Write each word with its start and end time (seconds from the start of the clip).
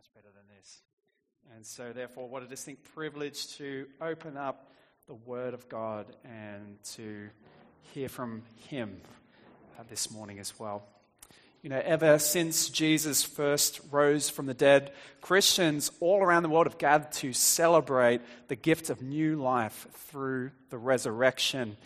much 0.00 0.14
better 0.14 0.34
than 0.34 0.56
this. 0.56 0.80
And 1.54 1.66
so, 1.66 1.92
therefore, 1.92 2.26
what 2.26 2.42
a 2.42 2.46
distinct 2.46 2.84
privilege 2.94 3.54
to 3.58 3.86
open 4.00 4.38
up 4.38 4.72
the 5.06 5.12
Word 5.12 5.52
of 5.52 5.68
God 5.68 6.06
and 6.24 6.82
to 6.94 7.28
hear 7.92 8.08
from 8.08 8.42
Him 8.68 9.02
uh, 9.78 9.82
this 9.90 10.10
morning 10.10 10.38
as 10.38 10.58
well. 10.58 10.84
You 11.62 11.68
know, 11.68 11.82
ever 11.84 12.18
since 12.18 12.70
Jesus 12.70 13.22
first 13.22 13.78
rose 13.90 14.30
from 14.30 14.46
the 14.46 14.54
dead, 14.54 14.92
Christians 15.20 15.90
all 16.00 16.22
around 16.22 16.44
the 16.44 16.48
world 16.48 16.66
have 16.66 16.78
gathered 16.78 17.12
to 17.12 17.34
celebrate 17.34 18.22
the 18.48 18.56
gift 18.56 18.88
of 18.88 19.02
new 19.02 19.36
life 19.36 19.86
through 19.92 20.52
the 20.70 20.78
resurrection. 20.78 21.76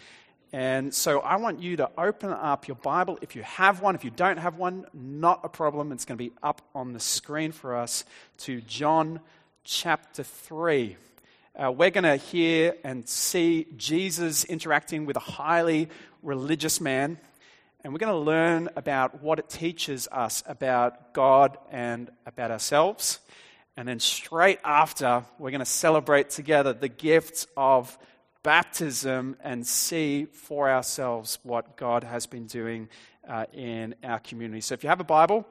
And 0.54 0.94
so 0.94 1.18
I 1.18 1.34
want 1.34 1.60
you 1.60 1.78
to 1.78 1.90
open 1.98 2.30
up 2.30 2.68
your 2.68 2.76
Bible 2.76 3.18
if 3.20 3.34
you 3.34 3.42
have 3.42 3.82
one. 3.82 3.96
If 3.96 4.04
you 4.04 4.10
don't 4.10 4.36
have 4.36 4.56
one, 4.56 4.86
not 4.94 5.40
a 5.42 5.48
problem. 5.48 5.90
It's 5.90 6.04
going 6.04 6.16
to 6.16 6.24
be 6.24 6.30
up 6.44 6.62
on 6.76 6.92
the 6.92 7.00
screen 7.00 7.50
for 7.50 7.74
us 7.74 8.04
to 8.38 8.60
John 8.60 9.18
chapter 9.64 10.22
3. 10.22 10.96
Uh, 11.56 11.72
we're 11.72 11.90
going 11.90 12.04
to 12.04 12.14
hear 12.14 12.76
and 12.84 13.08
see 13.08 13.66
Jesus 13.76 14.44
interacting 14.44 15.06
with 15.06 15.16
a 15.16 15.20
highly 15.20 15.88
religious 16.22 16.80
man 16.80 17.18
and 17.82 17.92
we're 17.92 17.98
going 17.98 18.12
to 18.12 18.18
learn 18.18 18.68
about 18.76 19.20
what 19.24 19.40
it 19.40 19.48
teaches 19.48 20.06
us 20.12 20.44
about 20.46 21.14
God 21.14 21.58
and 21.72 22.12
about 22.26 22.52
ourselves. 22.52 23.18
And 23.76 23.88
then 23.88 23.98
straight 23.98 24.60
after, 24.64 25.24
we're 25.36 25.50
going 25.50 25.58
to 25.58 25.64
celebrate 25.64 26.30
together 26.30 26.72
the 26.72 26.88
gift 26.88 27.48
of 27.56 27.98
baptism 28.44 29.36
and 29.42 29.66
see 29.66 30.26
for 30.26 30.70
ourselves 30.70 31.40
what 31.42 31.76
God 31.76 32.04
has 32.04 32.26
been 32.26 32.46
doing 32.46 32.88
uh, 33.28 33.46
in 33.52 33.96
our 34.04 34.20
community. 34.20 34.60
So 34.60 34.74
if 34.74 34.84
you 34.84 34.90
have 34.90 35.00
a 35.00 35.04
Bible, 35.04 35.44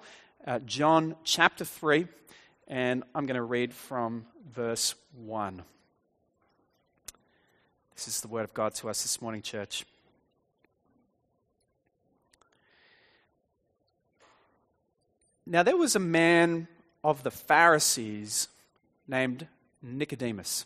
uh, 0.48 0.60
John 0.60 1.16
chapter 1.26 1.66
3, 1.66 2.08
and 2.70 3.04
I'm 3.14 3.26
going 3.26 3.36
to 3.36 3.42
read 3.42 3.74
from 3.74 4.26
verse 4.50 4.96
1. 5.18 5.64
This 7.96 8.08
is 8.08 8.22
the 8.22 8.28
word 8.28 8.44
of 8.44 8.54
God 8.54 8.74
to 8.76 8.90
us 8.90 9.02
this 9.02 9.22
morning, 9.22 9.42
church. 9.42 9.86
Now, 15.46 15.64
there 15.64 15.76
was 15.76 15.96
a 15.96 16.00
man 16.00 16.68
of 17.04 17.24
the 17.24 17.32
Pharisees 17.32 18.48
named 19.08 19.48
Nicodemus. 19.82 20.66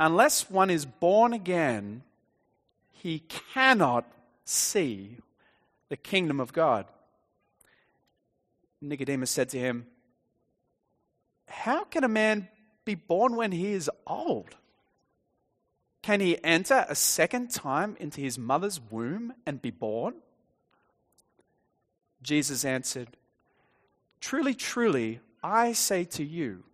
unless 0.00 0.50
one 0.50 0.70
is 0.70 0.86
born 0.86 1.34
again, 1.34 2.02
he 2.90 3.20
cannot 3.52 4.10
see 4.44 5.18
the 5.90 5.96
kingdom 5.96 6.40
of 6.40 6.52
God. 6.54 6.86
Nicodemus 8.80 9.30
said 9.30 9.50
to 9.50 9.58
him, 9.58 9.86
How 11.46 11.84
can 11.84 12.02
a 12.02 12.08
man 12.08 12.48
be 12.86 12.94
born 12.94 13.36
when 13.36 13.52
he 13.52 13.72
is 13.72 13.90
old? 14.06 14.56
Can 16.02 16.20
he 16.20 16.42
enter 16.42 16.86
a 16.88 16.94
second 16.94 17.50
time 17.50 17.94
into 18.00 18.22
his 18.22 18.38
mother's 18.38 18.80
womb 18.80 19.34
and 19.44 19.60
be 19.60 19.70
born? 19.70 20.14
Jesus 22.22 22.64
answered, 22.64 23.08
Truly, 24.18 24.54
truly, 24.54 25.20
I 25.42 25.72
say 25.74 26.04
to 26.04 26.24
you, 26.24 26.64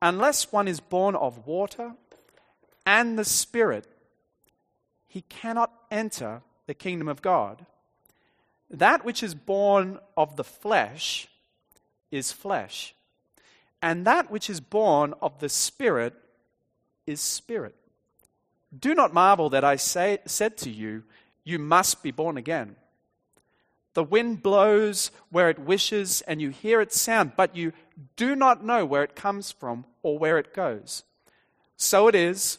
unless 0.00 0.50
one 0.50 0.66
is 0.66 0.80
born 0.80 1.14
of 1.14 1.46
water 1.46 1.92
and 2.84 3.18
the 3.18 3.24
Spirit, 3.24 3.86
he 5.06 5.22
cannot 5.22 5.72
enter 5.90 6.42
the 6.66 6.74
kingdom 6.74 7.08
of 7.08 7.22
God. 7.22 7.66
That 8.70 9.04
which 9.04 9.22
is 9.22 9.34
born 9.34 9.98
of 10.16 10.36
the 10.36 10.44
flesh 10.44 11.28
is 12.10 12.32
flesh, 12.32 12.94
and 13.80 14.06
that 14.06 14.30
which 14.30 14.48
is 14.48 14.60
born 14.60 15.14
of 15.20 15.38
the 15.38 15.48
Spirit 15.48 16.14
is 17.06 17.20
spirit. 17.20 17.74
Do 18.76 18.94
not 18.94 19.12
marvel 19.12 19.50
that 19.50 19.64
I 19.64 19.76
say, 19.76 20.18
said 20.24 20.56
to 20.58 20.70
you, 20.70 21.04
You 21.44 21.58
must 21.58 22.02
be 22.02 22.10
born 22.10 22.36
again. 22.36 22.76
The 23.94 24.04
wind 24.04 24.42
blows 24.42 25.10
where 25.30 25.50
it 25.50 25.58
wishes, 25.58 26.22
and 26.22 26.40
you 26.40 26.48
hear 26.48 26.80
its 26.80 26.98
sound, 26.98 27.32
but 27.36 27.54
you 27.54 27.72
do 28.16 28.34
not 28.34 28.64
know 28.64 28.86
where 28.86 29.02
it 29.02 29.14
comes 29.14 29.52
from 29.52 29.84
or 30.02 30.18
where 30.18 30.38
it 30.38 30.54
goes. 30.54 31.02
So 31.76 32.08
it 32.08 32.14
is 32.14 32.58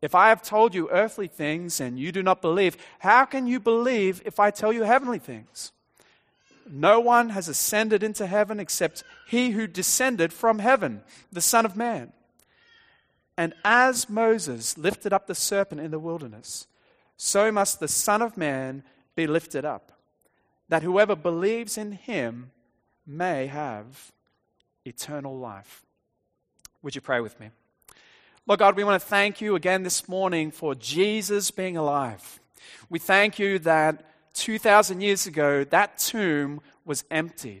If 0.00 0.14
I 0.14 0.28
have 0.28 0.42
told 0.42 0.74
you 0.74 0.88
earthly 0.90 1.26
things 1.26 1.80
and 1.80 1.98
you 1.98 2.12
do 2.12 2.22
not 2.22 2.40
believe, 2.40 2.76
how 3.00 3.24
can 3.24 3.46
you 3.46 3.58
believe 3.58 4.22
if 4.24 4.38
I 4.38 4.50
tell 4.50 4.72
you 4.72 4.82
heavenly 4.84 5.18
things? 5.18 5.72
No 6.70 7.00
one 7.00 7.30
has 7.30 7.48
ascended 7.48 8.02
into 8.02 8.26
heaven 8.26 8.60
except 8.60 9.02
he 9.26 9.50
who 9.50 9.66
descended 9.66 10.32
from 10.32 10.58
heaven, 10.58 11.02
the 11.32 11.40
Son 11.40 11.64
of 11.64 11.76
Man. 11.76 12.12
And 13.36 13.54
as 13.64 14.08
Moses 14.08 14.76
lifted 14.76 15.12
up 15.12 15.26
the 15.26 15.34
serpent 15.34 15.80
in 15.80 15.90
the 15.90 15.98
wilderness, 15.98 16.66
so 17.16 17.50
must 17.50 17.80
the 17.80 17.88
Son 17.88 18.22
of 18.22 18.36
Man 18.36 18.84
be 19.16 19.26
lifted 19.26 19.64
up 19.64 19.92
that 20.68 20.82
whoever 20.82 21.16
believes 21.16 21.78
in 21.78 21.92
him 21.92 22.50
may 23.06 23.46
have 23.46 24.12
eternal 24.84 25.36
life. 25.36 25.82
Would 26.82 26.94
you 26.94 27.00
pray 27.00 27.20
with 27.20 27.38
me? 27.40 27.50
Lord 28.48 28.60
God, 28.60 28.76
we 28.76 28.84
want 28.84 28.98
to 28.98 29.06
thank 29.06 29.42
you 29.42 29.56
again 29.56 29.82
this 29.82 30.08
morning 30.08 30.50
for 30.50 30.74
Jesus 30.74 31.50
being 31.50 31.76
alive. 31.76 32.40
We 32.88 32.98
thank 32.98 33.38
you 33.38 33.58
that 33.58 34.06
2,000 34.32 35.02
years 35.02 35.26
ago, 35.26 35.64
that 35.64 35.98
tomb 35.98 36.62
was 36.86 37.04
empty 37.10 37.60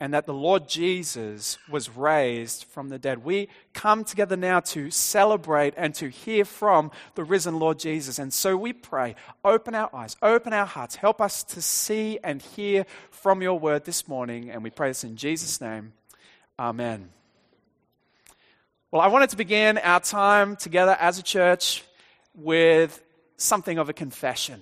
and 0.00 0.12
that 0.12 0.26
the 0.26 0.34
Lord 0.34 0.68
Jesus 0.68 1.56
was 1.70 1.88
raised 1.88 2.64
from 2.64 2.88
the 2.88 2.98
dead. 2.98 3.22
We 3.22 3.48
come 3.74 4.02
together 4.02 4.36
now 4.36 4.58
to 4.58 4.90
celebrate 4.90 5.74
and 5.76 5.94
to 5.94 6.08
hear 6.08 6.44
from 6.44 6.90
the 7.14 7.22
risen 7.22 7.60
Lord 7.60 7.78
Jesus. 7.78 8.18
And 8.18 8.34
so 8.34 8.56
we 8.56 8.72
pray, 8.72 9.14
open 9.44 9.76
our 9.76 9.94
eyes, 9.94 10.16
open 10.20 10.52
our 10.52 10.66
hearts, 10.66 10.96
help 10.96 11.20
us 11.20 11.44
to 11.44 11.62
see 11.62 12.18
and 12.24 12.42
hear 12.42 12.86
from 13.12 13.40
your 13.40 13.56
word 13.56 13.84
this 13.84 14.08
morning. 14.08 14.50
And 14.50 14.64
we 14.64 14.70
pray 14.70 14.88
this 14.88 15.04
in 15.04 15.14
Jesus' 15.14 15.60
name. 15.60 15.92
Amen. 16.58 17.21
Well, 18.92 19.00
I 19.00 19.06
wanted 19.06 19.30
to 19.30 19.38
begin 19.38 19.78
our 19.78 20.00
time 20.00 20.54
together 20.54 20.94
as 21.00 21.18
a 21.18 21.22
church 21.22 21.82
with 22.34 23.02
something 23.38 23.78
of 23.78 23.88
a 23.88 23.94
confession. 23.94 24.60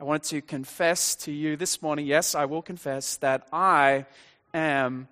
I 0.00 0.02
wanted 0.02 0.24
to 0.30 0.42
confess 0.42 1.14
to 1.22 1.30
you 1.30 1.54
this 1.54 1.82
morning, 1.82 2.04
yes, 2.04 2.34
I 2.34 2.46
will 2.46 2.62
confess 2.62 3.16
that 3.18 3.46
I 3.52 4.06
am 4.52 5.06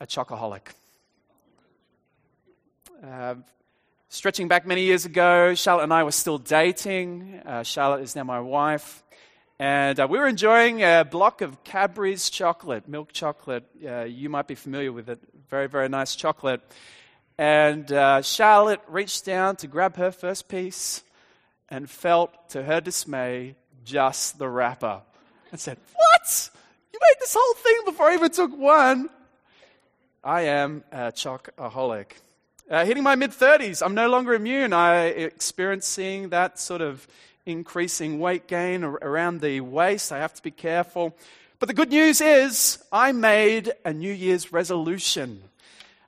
a 0.00 0.06
chocoholic. 0.06 0.68
Uh, 3.06 3.34
stretching 4.08 4.48
back 4.48 4.66
many 4.66 4.84
years 4.84 5.04
ago, 5.04 5.54
Charlotte 5.54 5.82
and 5.82 5.92
I 5.92 6.04
were 6.04 6.10
still 6.10 6.38
dating. 6.38 7.42
Uh, 7.44 7.64
Charlotte 7.64 8.00
is 8.00 8.16
now 8.16 8.24
my 8.24 8.40
wife. 8.40 9.02
And 9.58 10.00
uh, 10.00 10.08
we 10.10 10.18
were 10.18 10.26
enjoying 10.26 10.82
a 10.82 11.06
block 11.08 11.40
of 11.40 11.62
Cadbury's 11.62 12.28
chocolate, 12.28 12.88
milk 12.88 13.12
chocolate. 13.12 13.64
Uh, 13.86 14.02
you 14.02 14.28
might 14.28 14.48
be 14.48 14.56
familiar 14.56 14.90
with 14.90 15.08
it. 15.08 15.20
Very, 15.48 15.68
very 15.68 15.88
nice 15.88 16.16
chocolate. 16.16 16.60
And 17.38 17.90
uh, 17.92 18.22
Charlotte 18.22 18.80
reached 18.88 19.24
down 19.24 19.56
to 19.56 19.68
grab 19.68 19.96
her 19.96 20.10
first 20.10 20.48
piece 20.48 21.04
and 21.68 21.88
felt, 21.88 22.50
to 22.50 22.64
her 22.64 22.80
dismay, 22.80 23.54
just 23.84 24.38
the 24.38 24.48
wrapper 24.48 25.02
and 25.52 25.60
said, 25.60 25.78
What? 25.94 26.50
You 26.92 26.98
made 27.00 27.16
this 27.20 27.36
whole 27.38 27.54
thing 27.54 27.76
before 27.84 28.06
I 28.06 28.14
even 28.14 28.30
took 28.32 28.56
one. 28.56 29.08
I 30.24 30.42
am 30.42 30.82
a 30.90 31.12
chocoholic. 31.12 32.06
Uh, 32.68 32.84
hitting 32.84 33.04
my 33.04 33.14
mid 33.14 33.30
30s, 33.30 33.84
I'm 33.84 33.94
no 33.94 34.08
longer 34.08 34.34
immune. 34.34 34.72
I 34.72 35.04
experience 35.04 35.86
seeing 35.86 36.30
that 36.30 36.58
sort 36.58 36.80
of 36.80 37.06
increasing 37.46 38.18
weight 38.18 38.46
gain 38.46 38.84
around 38.84 39.40
the 39.40 39.60
waist. 39.60 40.12
I 40.12 40.18
have 40.18 40.34
to 40.34 40.42
be 40.42 40.50
careful. 40.50 41.16
But 41.58 41.68
the 41.68 41.74
good 41.74 41.90
news 41.90 42.20
is, 42.20 42.82
I 42.90 43.12
made 43.12 43.72
a 43.84 43.92
New 43.92 44.12
Year's 44.12 44.52
resolution. 44.52 45.42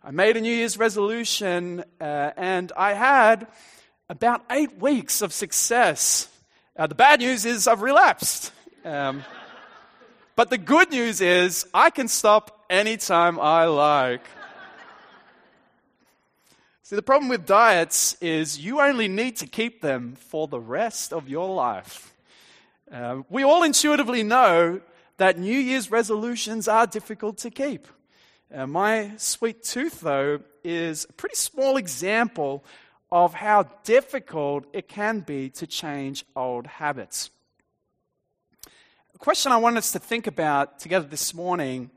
I 0.02 0.10
made 0.10 0.36
a 0.36 0.40
New 0.40 0.54
Year's 0.54 0.78
resolution, 0.78 1.84
uh, 2.00 2.30
and 2.36 2.72
I 2.76 2.94
had 2.94 3.46
about 4.08 4.44
eight 4.50 4.78
weeks 4.78 5.22
of 5.22 5.32
success. 5.32 6.28
Uh, 6.76 6.86
the 6.86 6.94
bad 6.94 7.20
news 7.20 7.44
is, 7.44 7.66
I've 7.66 7.82
relapsed. 7.82 8.52
Um, 8.84 9.24
but 10.36 10.50
the 10.50 10.58
good 10.58 10.90
news 10.90 11.20
is, 11.20 11.66
I 11.74 11.90
can 11.90 12.08
stop 12.08 12.64
anytime 12.70 13.40
I 13.40 13.64
like. 13.64 14.22
See, 16.88 16.94
the 16.94 17.02
problem 17.02 17.28
with 17.28 17.46
diets 17.46 18.16
is 18.20 18.60
you 18.60 18.80
only 18.80 19.08
need 19.08 19.34
to 19.38 19.48
keep 19.48 19.80
them 19.80 20.14
for 20.14 20.46
the 20.46 20.60
rest 20.60 21.12
of 21.12 21.28
your 21.28 21.52
life. 21.52 22.14
Uh, 22.88 23.22
we 23.28 23.42
all 23.42 23.64
intuitively 23.64 24.22
know 24.22 24.80
that 25.16 25.36
New 25.36 25.58
Year's 25.58 25.90
resolutions 25.90 26.68
are 26.68 26.86
difficult 26.86 27.38
to 27.38 27.50
keep. 27.50 27.88
Uh, 28.54 28.68
my 28.68 29.10
sweet 29.16 29.64
tooth, 29.64 30.00
though, 30.00 30.38
is 30.62 31.08
a 31.10 31.12
pretty 31.14 31.34
small 31.34 31.76
example 31.76 32.62
of 33.10 33.34
how 33.34 33.64
difficult 33.82 34.64
it 34.72 34.86
can 34.86 35.18
be 35.18 35.50
to 35.50 35.66
change 35.66 36.24
old 36.36 36.68
habits. 36.68 37.30
The 39.12 39.18
question 39.18 39.50
I 39.50 39.56
want 39.56 39.76
us 39.76 39.90
to 39.90 39.98
think 39.98 40.28
about 40.28 40.78
together 40.78 41.08
this 41.08 41.34
morning 41.34 41.90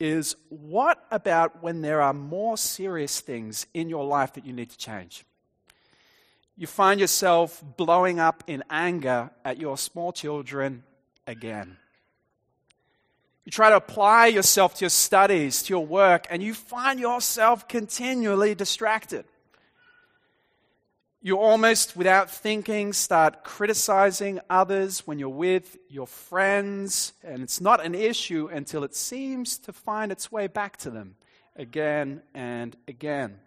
is 0.00 0.36
what 0.48 1.04
about 1.10 1.62
when 1.62 1.82
there 1.82 2.00
are 2.00 2.12
more 2.12 2.56
serious 2.56 3.20
things 3.20 3.66
in 3.74 3.88
your 3.88 4.04
life 4.04 4.34
that 4.34 4.44
you 4.44 4.52
need 4.52 4.70
to 4.70 4.78
change? 4.78 5.24
You 6.56 6.66
find 6.66 7.00
yourself 7.00 7.62
blowing 7.76 8.20
up 8.20 8.44
in 8.46 8.62
anger 8.70 9.30
at 9.44 9.58
your 9.58 9.76
small 9.76 10.12
children 10.12 10.84
again. 11.26 11.76
You 13.44 13.52
try 13.52 13.70
to 13.70 13.76
apply 13.76 14.28
yourself 14.28 14.74
to 14.76 14.84
your 14.84 14.90
studies, 14.90 15.62
to 15.64 15.74
your 15.74 15.84
work, 15.84 16.26
and 16.30 16.42
you 16.42 16.54
find 16.54 16.98
yourself 16.98 17.68
continually 17.68 18.54
distracted 18.54 19.24
you 21.24 21.38
almost, 21.38 21.96
without 21.96 22.30
thinking, 22.30 22.92
start 22.92 23.44
criticizing 23.44 24.40
others 24.50 25.06
when 25.06 25.18
you're 25.18 25.30
with 25.30 25.78
your 25.88 26.06
friends, 26.06 27.14
and 27.24 27.42
it's 27.42 27.62
not 27.62 27.82
an 27.82 27.94
issue 27.94 28.50
until 28.52 28.84
it 28.84 28.94
seems 28.94 29.56
to 29.56 29.72
find 29.72 30.12
its 30.12 30.30
way 30.30 30.48
back 30.48 30.76
to 30.76 30.90
them 30.90 31.16
again 31.56 32.20
and 32.34 32.76
again. 32.86 33.38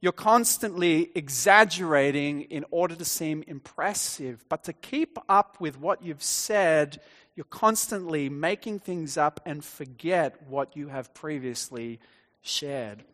You're 0.00 0.12
constantly 0.12 1.10
exaggerating 1.14 2.40
in 2.44 2.64
order 2.70 2.94
to 2.94 3.04
seem 3.04 3.44
impressive, 3.46 4.46
but 4.48 4.64
to 4.64 4.72
keep 4.72 5.18
up 5.28 5.60
with 5.60 5.78
what 5.78 6.02
you've 6.02 6.22
said, 6.22 7.02
you're 7.36 7.44
constantly 7.44 8.30
making 8.30 8.78
things 8.78 9.18
up 9.18 9.40
and 9.44 9.62
forget 9.62 10.42
what 10.48 10.74
you 10.74 10.88
have 10.88 11.12
previously 11.12 12.00
shared. 12.40 13.04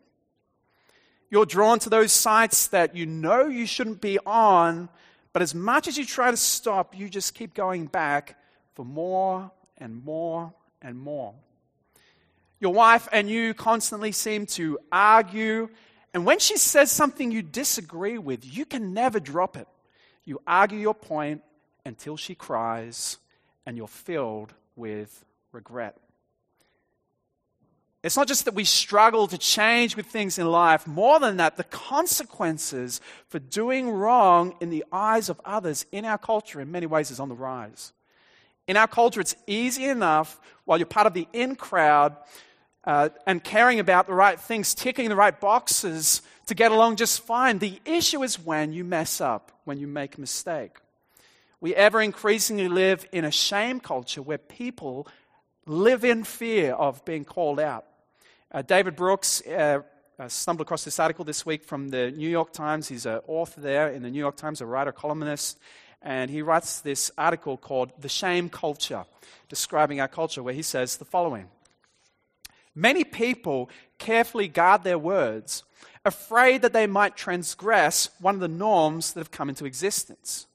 You're 1.29 1.45
drawn 1.45 1.79
to 1.79 1.89
those 1.89 2.11
sites 2.11 2.67
that 2.67 2.95
you 2.95 3.05
know 3.05 3.45
you 3.45 3.67
shouldn't 3.67 4.01
be 4.01 4.17
on, 4.25 4.89
but 5.31 5.41
as 5.41 5.53
much 5.53 5.87
as 5.87 5.97
you 5.97 6.05
try 6.05 6.31
to 6.31 6.37
stop, 6.37 6.97
you 6.97 7.07
just 7.07 7.35
keep 7.35 7.53
going 7.53 7.85
back 7.85 8.35
for 8.73 8.83
more 8.83 9.51
and 9.77 10.03
more 10.03 10.53
and 10.81 10.97
more. 10.97 11.35
Your 12.59 12.73
wife 12.73 13.07
and 13.11 13.29
you 13.29 13.53
constantly 13.53 14.11
seem 14.11 14.45
to 14.47 14.79
argue, 14.91 15.69
and 16.13 16.25
when 16.25 16.39
she 16.39 16.57
says 16.57 16.91
something 16.91 17.31
you 17.31 17.41
disagree 17.41 18.17
with, 18.17 18.43
you 18.43 18.65
can 18.65 18.93
never 18.93 19.19
drop 19.19 19.55
it. 19.55 19.67
You 20.25 20.41
argue 20.47 20.79
your 20.79 20.95
point 20.95 21.43
until 21.85 22.17
she 22.17 22.35
cries, 22.35 23.17
and 23.65 23.77
you're 23.77 23.87
filled 23.87 24.53
with 24.75 25.23
regret. 25.51 25.95
It's 28.01 28.15
not 28.15 28.29
just 28.29 28.45
that 28.45 28.53
we 28.53 28.63
struggle 28.63 29.27
to 29.27 29.37
change 29.37 29.97
with 29.97 30.05
things 30.05 30.39
in 30.39 30.49
life. 30.49 30.87
More 30.87 31.19
than 31.19 31.37
that, 31.37 31.57
the 31.57 31.65
consequences 31.65 33.01
for 33.27 33.39
doing 33.39 33.89
wrong 33.89 34.55
in 34.61 34.69
the 34.69 34.85
eyes 34.91 35.27
of 35.27 35.41
others 35.43 35.85
in 35.91 36.05
our 36.05 36.17
culture, 36.17 36.61
in 36.61 36.71
many 36.71 36.85
ways, 36.85 37.11
is 37.11 37.19
on 37.19 37.27
the 37.27 37.35
rise. 37.35 37.91
In 38.67 38.77
our 38.77 38.87
culture, 38.87 39.19
it's 39.19 39.35
easy 39.47 39.85
enough 39.85 40.39
while 40.63 40.77
you're 40.77 40.85
part 40.85 41.07
of 41.07 41.13
the 41.13 41.27
in 41.33 41.57
crowd 41.57 42.15
uh, 42.85 43.09
and 43.27 43.43
caring 43.43 43.79
about 43.79 44.07
the 44.07 44.13
right 44.13 44.39
things, 44.39 44.73
ticking 44.73 45.09
the 45.09 45.15
right 45.15 45.37
boxes 45.37 46.21
to 46.45 46.55
get 46.55 46.71
along 46.71 46.95
just 46.95 47.21
fine. 47.21 47.59
The 47.59 47.81
issue 47.83 48.23
is 48.23 48.39
when 48.39 48.71
you 48.71 48.85
mess 48.85 49.19
up, 49.19 49.51
when 49.65 49.77
you 49.77 49.87
make 49.87 50.17
a 50.17 50.21
mistake. 50.21 50.77
We 51.61 51.75
ever 51.75 52.01
increasingly 52.01 52.69
live 52.69 53.05
in 53.11 53.25
a 53.25 53.31
shame 53.31 53.81
culture 53.81 54.21
where 54.21 54.37
people 54.37 55.07
live 55.69 56.03
in 56.03 56.23
fear 56.23 56.73
of 56.73 57.05
being 57.05 57.23
called 57.23 57.59
out. 57.59 57.85
Uh, 58.51 58.63
David 58.63 58.95
Brooks 58.95 59.45
uh, 59.45 59.81
uh, 60.17 60.27
stumbled 60.27 60.65
across 60.65 60.83
this 60.83 60.99
article 60.99 61.23
this 61.23 61.45
week 61.45 61.63
from 61.63 61.89
the 61.89 62.09
New 62.09 62.27
York 62.27 62.51
Times. 62.51 62.87
He's 62.87 63.05
an 63.05 63.19
author 63.27 63.61
there 63.61 63.89
in 63.89 64.01
the 64.01 64.09
New 64.09 64.17
York 64.17 64.35
Times, 64.35 64.61
a 64.61 64.65
writer, 64.65 64.91
columnist. 64.91 65.59
And 66.01 66.31
he 66.31 66.41
writes 66.41 66.81
this 66.81 67.11
article 67.19 67.55
called 67.55 67.91
The 68.01 68.09
Shame 68.09 68.49
Culture, 68.49 69.05
describing 69.47 70.01
our 70.01 70.07
culture, 70.07 70.41
where 70.41 70.55
he 70.55 70.63
says 70.63 70.97
the 70.97 71.05
following 71.05 71.47
Many 72.73 73.03
people 73.03 73.69
carefully 73.99 74.47
guard 74.47 74.83
their 74.83 74.97
words, 74.97 75.63
afraid 76.03 76.63
that 76.63 76.73
they 76.73 76.87
might 76.87 77.15
transgress 77.15 78.09
one 78.19 78.33
of 78.33 78.41
the 78.41 78.47
norms 78.47 79.13
that 79.13 79.19
have 79.19 79.31
come 79.31 79.49
into 79.49 79.65
existence. 79.65 80.47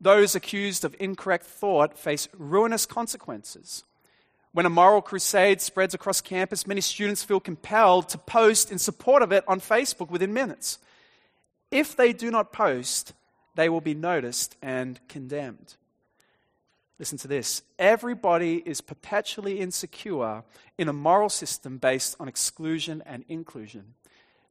Those 0.00 0.34
accused 0.34 0.84
of 0.84 0.96
incorrect 0.98 1.44
thought 1.44 1.96
face 1.96 2.28
ruinous 2.36 2.86
consequences. 2.86 3.84
When 4.52 4.66
a 4.66 4.70
moral 4.70 5.00
crusade 5.00 5.62
spreads 5.62 5.94
across 5.94 6.20
campus, 6.20 6.66
many 6.66 6.82
students 6.82 7.24
feel 7.24 7.40
compelled 7.40 8.10
to 8.10 8.18
post 8.18 8.70
in 8.70 8.78
support 8.78 9.22
of 9.22 9.32
it 9.32 9.44
on 9.48 9.60
Facebook 9.60 10.10
within 10.10 10.34
minutes. 10.34 10.78
If 11.70 11.96
they 11.96 12.12
do 12.12 12.30
not 12.30 12.52
post, 12.52 13.14
they 13.54 13.70
will 13.70 13.80
be 13.80 13.94
noticed 13.94 14.56
and 14.60 15.00
condemned. 15.08 15.76
Listen 16.98 17.16
to 17.18 17.28
this. 17.28 17.62
Everybody 17.78 18.62
is 18.64 18.82
perpetually 18.82 19.58
insecure 19.58 20.44
in 20.76 20.88
a 20.88 20.92
moral 20.92 21.30
system 21.30 21.78
based 21.78 22.14
on 22.20 22.28
exclusion 22.28 23.02
and 23.06 23.24
inclusion. 23.28 23.94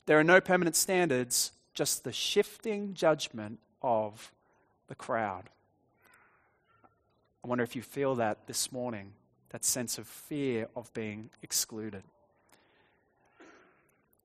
There 0.07 0.19
are 0.19 0.23
no 0.23 0.41
permanent 0.41 0.75
standards, 0.75 1.51
just 1.75 2.03
the 2.03 2.11
shifting 2.11 2.95
judgment 2.95 3.59
of 3.83 4.31
the 4.87 4.95
crowd. 4.95 5.43
I 7.43 7.47
wonder 7.47 7.63
if 7.63 7.75
you 7.75 7.83
feel 7.83 8.15
that 8.15 8.47
this 8.47 8.71
morning 8.71 9.13
that 9.51 9.65
sense 9.65 9.97
of 9.97 10.07
fear 10.07 10.67
of 10.75 10.93
being 10.93 11.29
excluded. 11.43 12.03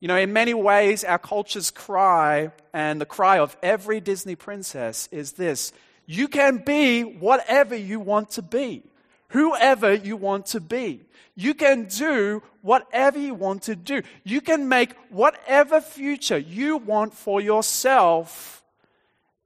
You 0.01 0.09
know, 0.09 0.17
in 0.17 0.33
many 0.33 0.55
ways, 0.55 1.05
our 1.05 1.19
culture's 1.19 1.71
cry 1.71 2.53
and 2.73 3.01
the 3.01 3.07
cry 3.07 3.39
of 3.39 3.57
every 3.63 4.01
Disney 4.01 4.37
princess 4.37 5.09
is 5.11 5.33
this 5.33 5.73
you 6.07 6.29
can 6.29 6.59
be 6.59 7.03
whatever 7.03 7.75
you 7.75 7.99
want 7.99 8.31
to 8.33 8.43
be, 8.43 8.83
whoever 9.29 9.93
you 9.93 10.17
want 10.17 10.47
to 10.47 10.61
be. 10.61 11.01
You 11.35 11.53
can 11.53 11.87
do 11.87 12.43
whatever 12.63 13.19
you 13.19 13.35
want 13.35 13.63
to 13.63 13.77
do. 13.77 14.03
You 14.25 14.41
can 14.41 14.69
make 14.69 14.95
whatever 15.11 15.81
future 15.81 16.39
you 16.39 16.77
want 16.79 17.13
for 17.13 17.41
yourself 17.41 18.63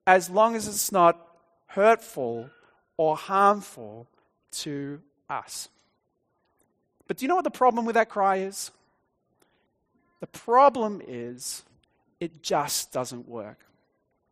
as 0.07 0.29
long 0.31 0.55
as 0.55 0.69
it's 0.69 0.93
not 0.93 1.19
hurtful 1.67 2.51
or 2.97 3.17
harmful 3.17 4.07
to 4.53 5.01
us. 5.31 5.69
But 7.07 7.17
do 7.17 7.25
you 7.25 7.29
know 7.29 7.37
what 7.37 7.45
the 7.45 7.51
problem 7.51 7.87
with 7.87 7.95
that 7.95 8.09
cry 8.09 8.37
is? 8.39 8.71
The 10.21 10.27
problem 10.27 11.01
is 11.07 11.63
it 12.21 12.43
just 12.43 12.93
doesn't 12.93 13.29
work. 13.29 13.59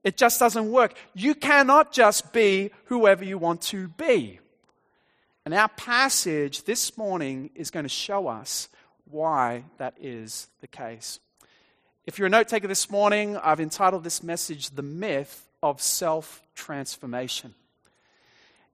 It 0.05 0.17
just 0.17 0.39
doesn't 0.39 0.71
work. 0.71 0.95
You 1.15 1.35
cannot 1.35 1.93
just 1.93 2.33
be 2.33 2.71
whoever 2.85 3.25
you 3.25 3.39
want 3.39 3.63
to 3.63 3.89
be. 3.89 4.39
And 5.45 5.55
our 5.55 5.69
passage 5.69 6.65
this 6.65 6.97
morning 6.97 7.51
is 7.55 7.71
going 7.71 7.85
to 7.85 7.89
show 7.89 8.29
us 8.29 8.69
why 9.11 9.65
that 9.79 9.95
is 10.01 10.49
the 10.61 10.67
case. 10.67 11.21
If 12.07 12.19
you're 12.19 12.27
a 12.27 12.31
note 12.31 12.49
taker 12.49 12.69
this 12.69 12.91
morning, 12.91 13.37
I've 13.39 13.61
entitled 13.61 14.05
this 14.05 14.23
message 14.23 14.71
The 14.71 14.83
Myth 14.83 15.49
of 15.63 15.81
Self 15.81 16.43
Transformation. 16.55 17.55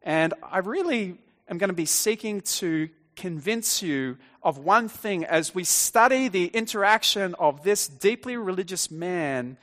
And 0.02 0.34
I 0.42 0.58
really 0.58 1.18
am 1.48 1.58
going 1.58 1.68
to 1.68 1.74
be 1.74 1.86
seeking 1.86 2.40
to 2.40 2.88
convince 3.16 3.82
you 3.82 4.18
of 4.42 4.58
one 4.58 4.88
thing 4.88 5.24
as 5.24 5.54
we 5.54 5.64
study 5.64 6.28
the 6.28 6.46
interaction 6.46 7.34
of 7.38 7.62
this 7.62 7.86
deeply 7.88 8.36
religious 8.36 8.90
man 8.90 9.56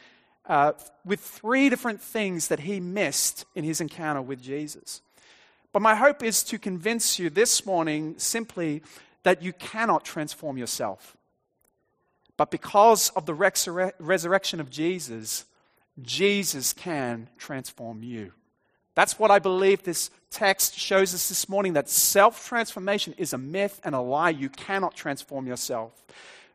uh, 0.47 0.73
with 1.05 1.19
three 1.19 1.69
different 1.69 2.01
things 2.01 2.47
that 2.47 2.61
he 2.61 2.79
missed 2.79 3.45
in 3.55 3.63
his 3.63 3.79
encounter 3.81 4.21
with 4.21 4.41
Jesus. 4.41 5.01
But 5.71 5.81
my 5.81 5.95
hope 5.95 6.23
is 6.23 6.43
to 6.43 6.57
convince 6.57 7.19
you 7.19 7.29
this 7.29 7.65
morning 7.65 8.15
simply 8.17 8.81
that 9.23 9.41
you 9.41 9.53
cannot 9.53 10.03
transform 10.03 10.57
yourself, 10.57 11.15
But 12.37 12.49
because 12.49 13.09
of 13.11 13.27
the 13.27 13.35
resurrection 13.35 14.59
of 14.59 14.69
Jesus, 14.71 15.45
Jesus 16.01 16.73
can 16.73 17.29
transform 17.37 18.01
you. 18.01 18.33
That's 18.95 19.17
what 19.17 19.31
I 19.31 19.39
believe 19.39 19.83
this 19.83 20.09
text 20.29 20.77
shows 20.77 21.13
us 21.13 21.29
this 21.29 21.47
morning 21.47 21.73
that 21.73 21.89
self 21.89 22.47
transformation 22.47 23.13
is 23.17 23.33
a 23.33 23.37
myth 23.37 23.79
and 23.83 23.95
a 23.95 24.01
lie. 24.01 24.29
You 24.31 24.49
cannot 24.49 24.95
transform 24.95 25.47
yourself. 25.47 26.03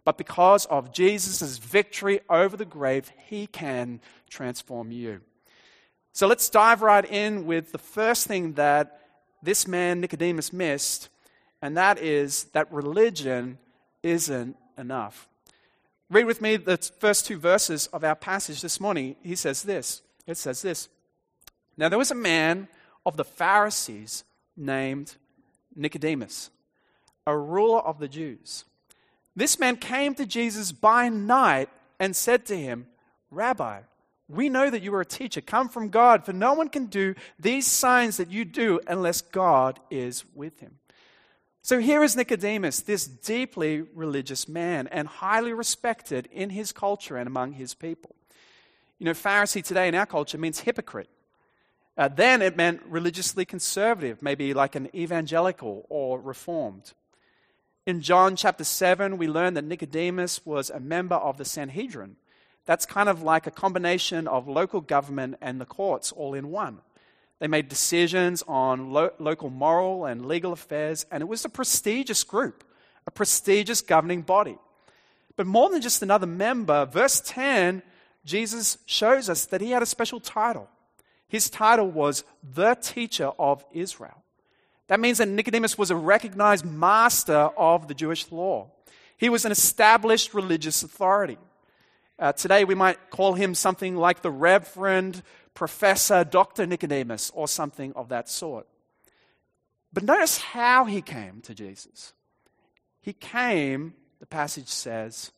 But 0.04 0.18
because 0.18 0.66
of 0.66 0.92
Jesus' 0.92 1.58
victory 1.58 2.20
over 2.30 2.56
the 2.56 2.64
grave, 2.64 3.10
he 3.26 3.46
can 3.46 4.00
transform 4.30 4.92
you. 4.92 5.20
So 6.12 6.26
let's 6.26 6.48
dive 6.48 6.80
right 6.80 7.04
in 7.04 7.44
with 7.44 7.72
the 7.72 7.78
first 7.78 8.26
thing 8.26 8.52
that 8.54 9.00
this 9.42 9.66
man, 9.66 10.00
Nicodemus, 10.00 10.52
missed, 10.52 11.08
and 11.60 11.76
that 11.76 11.98
is 11.98 12.44
that 12.52 12.72
religion 12.72 13.58
isn't 14.02 14.56
enough. 14.78 15.28
Read 16.08 16.24
with 16.24 16.40
me 16.40 16.56
the 16.56 16.76
first 16.76 17.26
two 17.26 17.38
verses 17.38 17.88
of 17.88 18.04
our 18.04 18.14
passage 18.14 18.62
this 18.62 18.80
morning. 18.80 19.16
He 19.22 19.34
says 19.34 19.64
this. 19.64 20.02
It 20.26 20.36
says 20.36 20.62
this. 20.62 20.88
Now 21.76 21.88
there 21.88 21.98
was 21.98 22.10
a 22.10 22.16
man 22.16 22.68
of 23.04 23.16
the 23.16 23.24
Pharisees 23.24 24.24
named 24.56 25.16
Nicodemus, 25.74 26.50
a 27.26 27.36
ruler 27.36 27.80
of 27.80 27.98
the 27.98 28.08
Jews. 28.08 28.64
This 29.34 29.58
man 29.58 29.76
came 29.76 30.14
to 30.14 30.24
Jesus 30.24 30.72
by 30.72 31.08
night 31.08 31.68
and 32.00 32.16
said 32.16 32.46
to 32.46 32.56
him, 32.56 32.86
Rabbi, 33.30 33.80
we 34.28 34.48
know 34.48 34.70
that 34.70 34.82
you 34.82 34.94
are 34.94 35.02
a 35.02 35.06
teacher, 35.06 35.40
come 35.40 35.68
from 35.68 35.90
God, 35.90 36.24
for 36.24 36.32
no 36.32 36.54
one 36.54 36.68
can 36.68 36.86
do 36.86 37.14
these 37.38 37.66
signs 37.66 38.16
that 38.16 38.30
you 38.30 38.44
do 38.44 38.80
unless 38.86 39.20
God 39.20 39.78
is 39.90 40.24
with 40.34 40.58
him. 40.60 40.78
So 41.62 41.80
here 41.80 42.02
is 42.02 42.16
Nicodemus, 42.16 42.80
this 42.80 43.06
deeply 43.06 43.82
religious 43.94 44.48
man 44.48 44.86
and 44.86 45.06
highly 45.06 45.52
respected 45.52 46.28
in 46.32 46.50
his 46.50 46.72
culture 46.72 47.16
and 47.16 47.26
among 47.26 47.52
his 47.52 47.74
people. 47.74 48.14
You 48.98 49.06
know, 49.06 49.12
Pharisee 49.12 49.64
today 49.64 49.88
in 49.88 49.94
our 49.94 50.06
culture 50.06 50.38
means 50.38 50.60
hypocrite. 50.60 51.08
Uh, 51.96 52.08
then 52.08 52.42
it 52.42 52.56
meant 52.56 52.82
religiously 52.86 53.44
conservative, 53.44 54.20
maybe 54.22 54.52
like 54.52 54.74
an 54.74 54.88
evangelical 54.94 55.86
or 55.88 56.20
reformed. 56.20 56.92
In 57.86 58.02
John 58.02 58.36
chapter 58.36 58.64
7, 58.64 59.16
we 59.16 59.28
learn 59.28 59.54
that 59.54 59.64
Nicodemus 59.64 60.44
was 60.44 60.68
a 60.70 60.80
member 60.80 61.14
of 61.14 61.38
the 61.38 61.44
Sanhedrin. 61.44 62.16
That's 62.66 62.84
kind 62.84 63.08
of 63.08 63.22
like 63.22 63.46
a 63.46 63.50
combination 63.52 64.26
of 64.26 64.48
local 64.48 64.80
government 64.80 65.36
and 65.40 65.60
the 65.60 65.64
courts 65.66 66.12
all 66.12 66.34
in 66.34 66.50
one. 66.50 66.80
They 67.38 67.46
made 67.46 67.68
decisions 67.68 68.42
on 68.48 68.90
lo- 68.92 69.12
local 69.18 69.50
moral 69.50 70.04
and 70.04 70.26
legal 70.26 70.52
affairs, 70.52 71.06
and 71.10 71.22
it 71.22 71.28
was 71.28 71.44
a 71.44 71.48
prestigious 71.48 72.24
group, 72.24 72.64
a 73.06 73.10
prestigious 73.10 73.80
governing 73.80 74.22
body. 74.22 74.58
But 75.36 75.46
more 75.46 75.70
than 75.70 75.82
just 75.82 76.02
another 76.02 76.26
member, 76.26 76.86
verse 76.86 77.22
10, 77.24 77.82
Jesus 78.24 78.78
shows 78.86 79.28
us 79.28 79.44
that 79.46 79.60
he 79.60 79.70
had 79.70 79.82
a 79.82 79.86
special 79.86 80.18
title. 80.18 80.68
His 81.28 81.50
title 81.50 81.90
was 81.90 82.24
the 82.42 82.74
teacher 82.74 83.30
of 83.38 83.64
Israel. 83.72 84.22
That 84.88 85.00
means 85.00 85.18
that 85.18 85.28
Nicodemus 85.28 85.76
was 85.76 85.90
a 85.90 85.96
recognized 85.96 86.64
master 86.64 87.50
of 87.56 87.88
the 87.88 87.94
Jewish 87.94 88.30
law. 88.30 88.70
He 89.16 89.28
was 89.28 89.44
an 89.44 89.52
established 89.52 90.34
religious 90.34 90.82
authority. 90.82 91.38
Uh, 92.18 92.32
today, 92.32 92.64
we 92.64 92.74
might 92.74 93.10
call 93.10 93.34
him 93.34 93.54
something 93.54 93.96
like 93.96 94.22
the 94.22 94.30
Reverend 94.30 95.22
Professor 95.54 96.22
Dr. 96.22 96.66
Nicodemus 96.66 97.32
or 97.34 97.48
something 97.48 97.92
of 97.94 98.08
that 98.10 98.28
sort. 98.28 98.66
But 99.92 100.04
notice 100.04 100.38
how 100.38 100.84
he 100.84 101.02
came 101.02 101.40
to 101.42 101.54
Jesus. 101.54 102.12
He 103.00 103.12
came, 103.12 103.94
the 104.20 104.26
passage 104.26 104.68
says, 104.68 105.32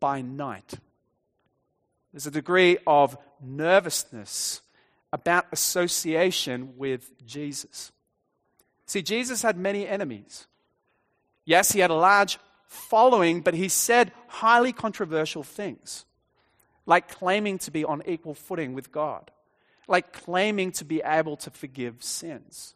by 0.00 0.22
night. 0.22 0.74
There's 2.12 2.26
a 2.26 2.30
degree 2.30 2.78
of 2.86 3.16
nervousness 3.42 4.62
about 5.14 5.46
association 5.52 6.74
with 6.76 7.24
Jesus. 7.24 7.92
See, 8.84 9.00
Jesus 9.00 9.40
had 9.40 9.56
many 9.56 9.88
enemies. 9.88 10.46
Yes, 11.46 11.72
he 11.72 11.80
had 11.80 11.90
a 11.90 11.94
large 11.94 12.38
following, 12.66 13.40
but 13.40 13.54
he 13.54 13.68
said 13.68 14.12
highly 14.26 14.72
controversial 14.72 15.42
things, 15.42 16.04
like 16.84 17.08
claiming 17.08 17.58
to 17.60 17.70
be 17.70 17.84
on 17.84 18.02
equal 18.06 18.34
footing 18.34 18.74
with 18.74 18.92
God 18.92 19.30
like 19.88 20.12
claiming 20.12 20.72
to 20.72 20.84
be 20.84 21.02
able 21.04 21.36
to 21.38 21.50
forgive 21.50 22.02
sins. 22.02 22.74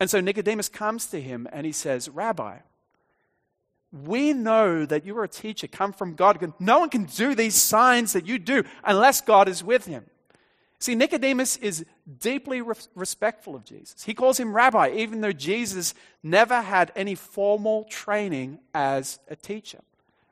And 0.00 0.10
so 0.10 0.20
Nicodemus 0.20 0.68
comes 0.68 1.06
to 1.06 1.20
him 1.20 1.48
and 1.52 1.66
he 1.66 1.72
says, 1.72 2.08
Rabbi, 2.08 2.58
we 3.92 4.32
know 4.32 4.84
that 4.84 5.06
you 5.06 5.16
are 5.18 5.24
a 5.24 5.28
teacher, 5.28 5.66
come 5.66 5.92
from 5.92 6.14
God. 6.14 6.52
No 6.58 6.80
one 6.80 6.90
can 6.90 7.04
do 7.04 7.34
these 7.34 7.54
signs 7.54 8.12
that 8.12 8.26
you 8.26 8.38
do 8.38 8.64
unless 8.84 9.20
God 9.20 9.48
is 9.48 9.64
with 9.64 9.86
him. 9.86 10.04
See, 10.78 10.94
Nicodemus 10.94 11.56
is 11.56 11.86
deeply 12.20 12.60
re- 12.60 12.74
respectful 12.94 13.54
of 13.54 13.64
Jesus. 13.64 14.04
He 14.04 14.14
calls 14.14 14.38
him 14.38 14.54
rabbi, 14.54 14.90
even 14.90 15.20
though 15.20 15.32
Jesus 15.32 15.94
never 16.22 16.60
had 16.60 16.92
any 16.94 17.14
formal 17.14 17.84
training 17.84 18.58
as 18.74 19.18
a 19.28 19.36
teacher. 19.36 19.80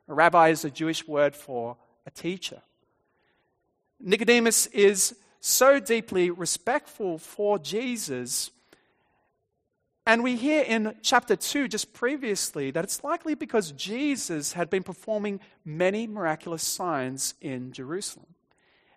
A 0.08 0.14
rabbi 0.14 0.50
is 0.50 0.64
a 0.64 0.70
Jewish 0.70 1.06
word 1.08 1.34
for 1.34 1.76
a 2.06 2.10
teacher. 2.10 2.60
Nicodemus 4.00 4.66
is 4.66 5.16
so 5.40 5.80
deeply 5.80 6.30
respectful 6.30 7.18
for 7.18 7.58
Jesus. 7.58 8.50
And 10.06 10.22
we 10.22 10.36
hear 10.36 10.62
in 10.62 10.94
chapter 11.00 11.36
2, 11.36 11.68
just 11.68 11.94
previously, 11.94 12.70
that 12.70 12.84
it's 12.84 13.02
likely 13.02 13.34
because 13.34 13.72
Jesus 13.72 14.52
had 14.52 14.68
been 14.68 14.82
performing 14.82 15.40
many 15.64 16.06
miraculous 16.06 16.62
signs 16.62 17.34
in 17.40 17.72
Jerusalem. 17.72 18.34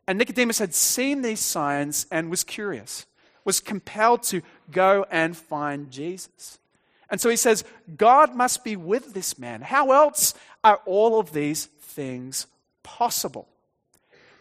And 0.07 0.17
Nicodemus 0.17 0.59
had 0.59 0.73
seen 0.73 1.21
these 1.21 1.41
signs 1.41 2.07
and 2.09 2.29
was 2.29 2.43
curious, 2.43 3.05
was 3.43 3.59
compelled 3.59 4.23
to 4.23 4.41
go 4.71 5.05
and 5.11 5.35
find 5.35 5.91
Jesus. 5.91 6.59
And 7.09 7.19
so 7.19 7.29
he 7.29 7.35
says, 7.35 7.63
God 7.95 8.35
must 8.35 8.63
be 8.63 8.75
with 8.75 9.13
this 9.13 9.37
man. 9.37 9.61
How 9.61 9.91
else 9.91 10.33
are 10.63 10.81
all 10.85 11.19
of 11.19 11.33
these 11.33 11.65
things 11.65 12.47
possible? 12.83 13.47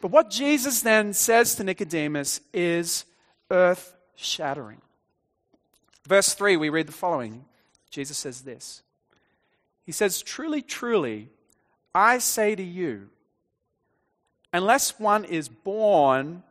But 0.01 0.11
what 0.11 0.31
Jesus 0.31 0.83
then 0.83 1.13
says 1.13 1.55
to 1.57 1.65
Nicodemus 1.65 2.41
is 2.53 3.05
earth 3.51 3.97
shattering. 4.15 4.81
Verse 6.07 6.35
3, 6.35 6.57
we 6.57 6.69
read 6.69 6.87
the 6.87 6.93
following 6.93 7.45
Jesus 7.91 8.19
says 8.19 8.43
this 8.43 8.83
He 9.85 9.93
says, 9.93 10.23
Truly, 10.23 10.63
truly, 10.63 11.31
I 11.95 12.19
say 12.19 12.55
to 12.55 12.63
you, 12.63 13.09
unless 14.57 14.99
one 14.99 15.25
is 15.25 15.49
born 15.49 16.43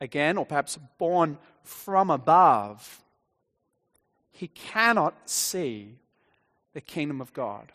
again, 0.00 0.36
or 0.36 0.46
perhaps 0.46 0.78
born 0.98 1.38
from 1.62 2.10
above, 2.10 3.02
he 4.30 4.48
cannot 4.48 5.14
see 5.28 5.96
the 6.74 6.80
kingdom 6.80 7.20
of 7.20 7.32
God. 7.32 7.72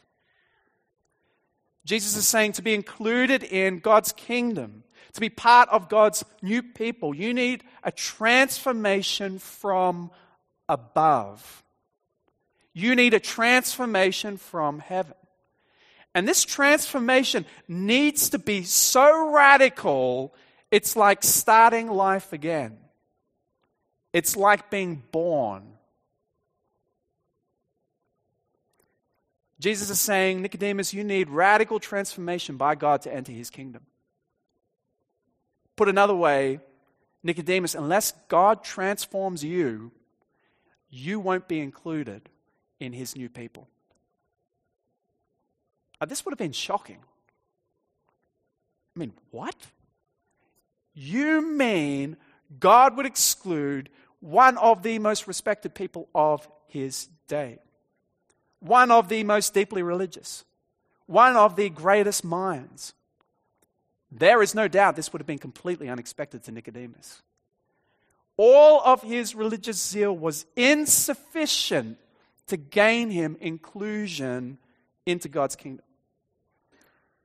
Jesus 1.85 2.15
is 2.15 2.27
saying 2.27 2.53
to 2.53 2.61
be 2.61 2.73
included 2.73 3.43
in 3.43 3.79
God's 3.79 4.13
kingdom, 4.13 4.83
to 5.13 5.19
be 5.19 5.29
part 5.29 5.67
of 5.69 5.89
God's 5.89 6.23
new 6.41 6.63
people, 6.63 7.13
you 7.13 7.33
need 7.33 7.63
a 7.83 7.91
transformation 7.91 9.39
from 9.39 10.11
above. 10.69 11.63
You 12.73 12.95
need 12.95 13.13
a 13.13 13.19
transformation 13.19 14.37
from 14.37 14.79
heaven. 14.79 15.15
And 16.15 16.27
this 16.27 16.43
transformation 16.45 17.45
needs 17.67 18.29
to 18.29 18.39
be 18.39 18.63
so 18.63 19.31
radical, 19.31 20.33
it's 20.69 20.95
like 20.95 21.23
starting 21.23 21.89
life 21.89 22.33
again. 22.33 22.77
It's 24.11 24.35
like 24.35 24.69
being 24.69 25.01
born. 25.11 25.63
Jesus 29.59 29.89
is 29.89 29.99
saying, 29.99 30.41
Nicodemus, 30.41 30.93
you 30.93 31.03
need 31.03 31.29
radical 31.29 31.79
transformation 31.79 32.57
by 32.57 32.75
God 32.75 33.01
to 33.03 33.13
enter 33.13 33.31
his 33.31 33.49
kingdom. 33.49 33.83
Put 35.75 35.89
another 35.89 36.13
way, 36.13 36.59
Nicodemus, 37.23 37.73
unless 37.73 38.13
God 38.27 38.63
transforms 38.63 39.43
you, 39.43 39.91
you 40.89 41.19
won't 41.19 41.47
be 41.47 41.59
included 41.59 42.29
in 42.79 42.93
his 42.93 43.15
new 43.15 43.29
people. 43.29 43.67
This 46.05 46.25
would 46.25 46.31
have 46.31 46.39
been 46.39 46.51
shocking. 46.51 46.99
I 48.95 48.99
mean, 48.99 49.13
what? 49.31 49.55
You 50.93 51.41
mean 51.41 52.17
God 52.59 52.95
would 52.97 53.05
exclude 53.05 53.89
one 54.19 54.57
of 54.57 54.83
the 54.83 54.99
most 54.99 55.27
respected 55.27 55.73
people 55.73 56.07
of 56.13 56.47
his 56.67 57.09
day? 57.27 57.59
one 58.63 58.91
of 58.91 59.09
the 59.09 59.23
most 59.23 59.53
deeply 59.53 59.83
religious, 59.83 60.45
one 61.05 61.35
of 61.35 61.55
the 61.55 61.69
greatest 61.69 62.23
minds. 62.23 62.93
There 64.09 64.41
is 64.41 64.55
no 64.55 64.67
doubt 64.67 64.95
this 64.95 65.11
would 65.11 65.19
have 65.19 65.27
been 65.27 65.37
completely 65.37 65.89
unexpected 65.89 66.43
to 66.43 66.51
Nicodemus. 66.51 67.21
All 68.37 68.81
of 68.83 69.01
his 69.01 69.35
religious 69.35 69.85
zeal 69.85 70.15
was 70.15 70.45
insufficient 70.55 71.97
to 72.47 72.57
gain 72.57 73.09
him 73.09 73.37
inclusion 73.41 74.57
into 75.05 75.27
God's 75.27 75.55
kingdom. 75.55 75.85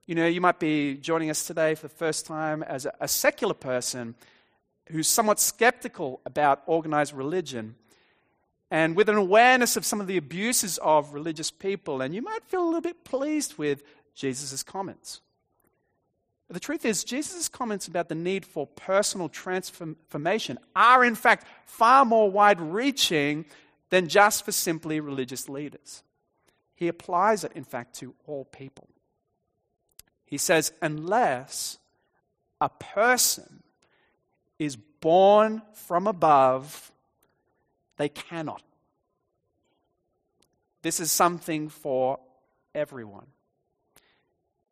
You 0.08 0.14
know, 0.14 0.26
you 0.26 0.40
might 0.40 0.58
be 0.58 0.94
joining 0.94 1.28
us 1.28 1.46
today 1.46 1.74
for 1.74 1.86
the 1.86 1.94
first 1.94 2.24
time 2.24 2.62
as 2.62 2.86
a, 2.86 2.94
a 2.98 3.06
secular 3.06 3.52
person 3.52 4.14
who's 4.86 5.06
somewhat 5.06 5.38
skeptical 5.38 6.22
about 6.24 6.62
organized 6.64 7.12
religion 7.12 7.74
and 8.70 8.96
with 8.96 9.10
an 9.10 9.16
awareness 9.16 9.76
of 9.76 9.84
some 9.84 10.00
of 10.00 10.06
the 10.06 10.16
abuses 10.16 10.78
of 10.78 11.12
religious 11.12 11.50
people, 11.50 12.00
and 12.00 12.14
you 12.14 12.22
might 12.22 12.42
feel 12.46 12.64
a 12.64 12.64
little 12.64 12.80
bit 12.80 13.04
pleased 13.04 13.58
with 13.58 13.82
Jesus' 14.14 14.62
comments. 14.62 15.20
The 16.48 16.58
truth 16.58 16.86
is, 16.86 17.04
Jesus' 17.04 17.46
comments 17.46 17.86
about 17.86 18.08
the 18.08 18.14
need 18.14 18.46
for 18.46 18.66
personal 18.66 19.28
transformation 19.28 20.58
are, 20.74 21.04
in 21.04 21.16
fact, 21.16 21.46
far 21.66 22.06
more 22.06 22.30
wide 22.30 22.62
reaching 22.62 23.44
than 23.90 24.08
just 24.08 24.46
for 24.46 24.52
simply 24.52 25.00
religious 25.00 25.50
leaders. 25.50 26.02
He 26.74 26.88
applies 26.88 27.44
it, 27.44 27.52
in 27.54 27.64
fact, 27.64 27.96
to 27.96 28.14
all 28.26 28.46
people. 28.46 28.88
He 30.28 30.36
says, 30.36 30.72
unless 30.82 31.78
a 32.60 32.68
person 32.68 33.62
is 34.58 34.76
born 34.76 35.62
from 35.72 36.06
above, 36.06 36.92
they 37.96 38.10
cannot. 38.10 38.62
This 40.82 41.00
is 41.00 41.10
something 41.10 41.70
for 41.70 42.20
everyone. 42.74 43.26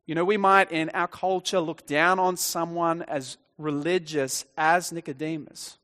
You 0.04 0.14
know, 0.14 0.26
we 0.26 0.36
might 0.36 0.70
in 0.70 0.90
our 0.90 1.08
culture 1.08 1.58
look 1.58 1.86
down 1.86 2.18
on 2.18 2.36
someone 2.36 3.02
as 3.02 3.38
religious 3.56 4.44
as 4.58 4.92
Nicodemus. 4.92 5.78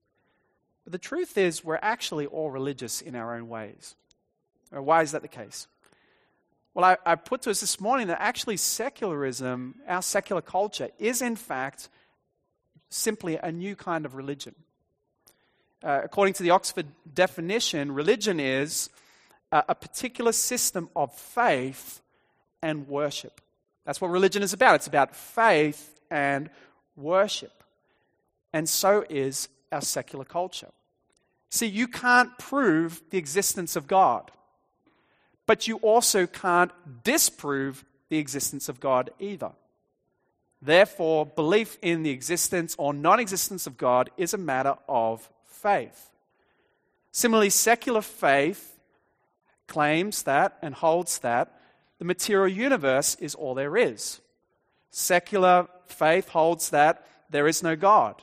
But 0.85 0.93
the 0.93 0.99
truth 0.99 1.39
is, 1.39 1.65
we're 1.65 1.79
actually 1.81 2.27
all 2.27 2.51
religious 2.51 3.01
in 3.01 3.17
our 3.17 3.35
own 3.35 3.49
ways. 3.49 3.97
Why 4.71 5.03
is 5.03 5.13
that 5.13 5.23
the 5.23 5.29
case? 5.29 5.67
Well, 6.75 6.85
I, 6.85 6.97
I, 7.05 7.17
put 7.17 7.43
to 7.43 7.51
us 7.51 7.61
this 7.61 7.81
morning 7.81 8.07
that 8.07 8.21
actually 8.21 8.57
secularism, 8.57 9.75
our 9.87 10.01
secular 10.01 10.41
culture, 10.41 10.89
is 10.99 11.21
in 11.21 11.37
fact 11.37 11.91
simply 12.89 13.37
a 13.37 13.53
new 13.53 13.77
kind 13.77 14.07
of 14.07 14.15
religion. 14.15 14.55
Uh, 15.83 16.01
according 16.05 16.35
to 16.35 16.43
the 16.43 16.51
Oxford 16.51 16.87
definition, 17.13 17.93
religion 17.93 18.41
is 18.41 18.89
a, 19.51 19.65
a 19.71 19.75
particular 19.75 20.33
system 20.33 20.89
of 20.97 21.15
faith 21.15 22.01
and 22.63 22.89
worship. 22.89 23.41
That's 23.85 24.01
what 24.01 24.11
religion 24.11 24.43
is 24.43 24.55
about. 24.55 24.77
It's 24.77 24.87
about 24.87 25.15
faith 25.15 26.01
and 26.11 26.49
worship. 26.97 27.65
And 28.53 28.69
so 28.69 29.05
is 29.11 29.49
our 29.71 29.81
secular 29.83 30.25
culture. 30.25 30.71
See, 31.51 31.67
you 31.67 31.87
can't 31.87 32.39
prove 32.39 33.03
the 33.11 33.19
existence 33.19 33.77
of 33.77 33.87
God, 33.87 34.31
but 35.47 35.67
you 35.69 35.77
also 35.79 36.27
can't 36.27 36.71
disprove 37.05 37.85
the 38.09 38.19
existence 38.19 38.69
of 38.69 38.81
God 38.81 39.11
either. 39.19 39.53
Therefore, 40.61 41.27
belief 41.27 41.77
in 41.83 42.03
the 42.05 42.11
existence 42.11 42.77
or 42.79 42.95
non 42.95 43.19
existence 43.19 43.67
of 43.67 43.77
God 43.77 44.11
is 44.17 44.33
a 44.33 44.39
matter 44.39 44.77
of 44.89 45.29
faith. 45.45 46.11
Similarly, 47.11 47.51
secular 47.51 48.03
faith 48.03 48.79
claims 49.67 50.23
that 50.23 50.59
and 50.63 50.75
holds 50.75 51.19
that 51.21 51.59
the 51.99 52.05
material 52.05 52.49
universe 52.49 53.17
is 53.17 53.35
all 53.35 53.55
there 53.55 53.77
is. 53.77 54.21
Secular 54.91 55.69
faith 55.87 56.29
holds 56.29 56.71
that 56.71 57.07
there 57.31 57.49
is 57.49 57.63
no 57.63 57.75
God. 57.77 58.23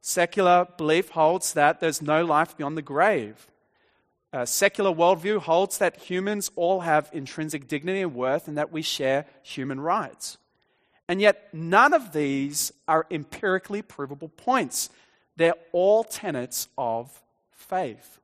Secular 0.00 0.66
belief 0.76 1.10
holds 1.10 1.52
that 1.52 1.80
there's 1.80 2.00
no 2.00 2.24
life 2.24 2.56
beyond 2.56 2.76
the 2.76 2.82
grave. 2.82 3.50
A 4.32 4.46
secular 4.46 4.92
worldview 4.92 5.38
holds 5.38 5.78
that 5.78 5.96
humans 5.96 6.50
all 6.54 6.80
have 6.80 7.10
intrinsic 7.12 7.66
dignity 7.66 8.00
and 8.00 8.14
worth 8.14 8.46
and 8.46 8.56
that 8.56 8.70
we 8.70 8.82
share 8.82 9.26
human 9.42 9.80
rights. 9.80 10.38
And 11.08 11.20
yet, 11.20 11.52
none 11.52 11.92
of 11.92 12.12
these 12.12 12.72
are 12.86 13.06
empirically 13.10 13.82
provable 13.82 14.28
points. 14.28 14.90
They're 15.36 15.54
all 15.72 16.04
tenets 16.04 16.68
of 16.78 17.20
faith. 17.50 18.20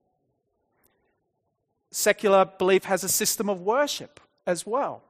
Secular 1.91 2.45
belief 2.45 2.85
has 2.85 3.03
a 3.03 3.09
system 3.09 3.49
of 3.49 3.63
worship 3.63 4.21
as 4.47 4.65
well 4.65 5.03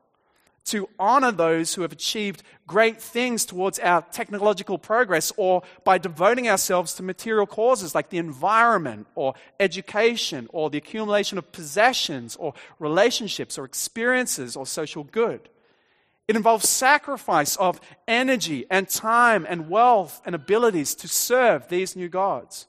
to 0.66 0.88
honor 0.98 1.33
those 1.33 1.74
who 1.74 1.83
have 1.83 1.92
achieved 1.92 2.42
great 2.66 3.00
things 3.00 3.44
towards 3.44 3.79
our 3.79 4.02
technological 4.02 4.79
progress 4.79 5.33
or 5.37 5.62
by 5.85 5.96
devoting 5.96 6.48
ourselves 6.48 6.94
to 6.94 7.02
material 7.02 7.46
causes 7.46 7.94
like 7.94 8.11
the 8.11 8.18
environment 8.18 9.07
or 9.14 9.35
education 9.61 10.48
or 10.52 10.68
the 10.68 10.79
accumulation 10.79 11.38
of 11.38 11.52
possessions 11.52 12.37
or 12.37 12.52
relationships 12.79 13.57
or 13.57 13.64
experiences 13.64 14.57
or 14.57 14.66
social 14.66 15.05
good. 15.05 15.48
It 16.26 16.35
involves 16.35 16.68
sacrifice 16.68 17.55
of 17.57 17.81
energy 18.09 18.66
and 18.68 18.88
time 18.88 19.46
and 19.48 19.70
wealth 19.70 20.20
and 20.26 20.35
abilities 20.35 20.96
to 20.96 21.09
serve 21.09 21.68
these 21.68 21.94
new 21.94 22.09
gods. 22.09 22.66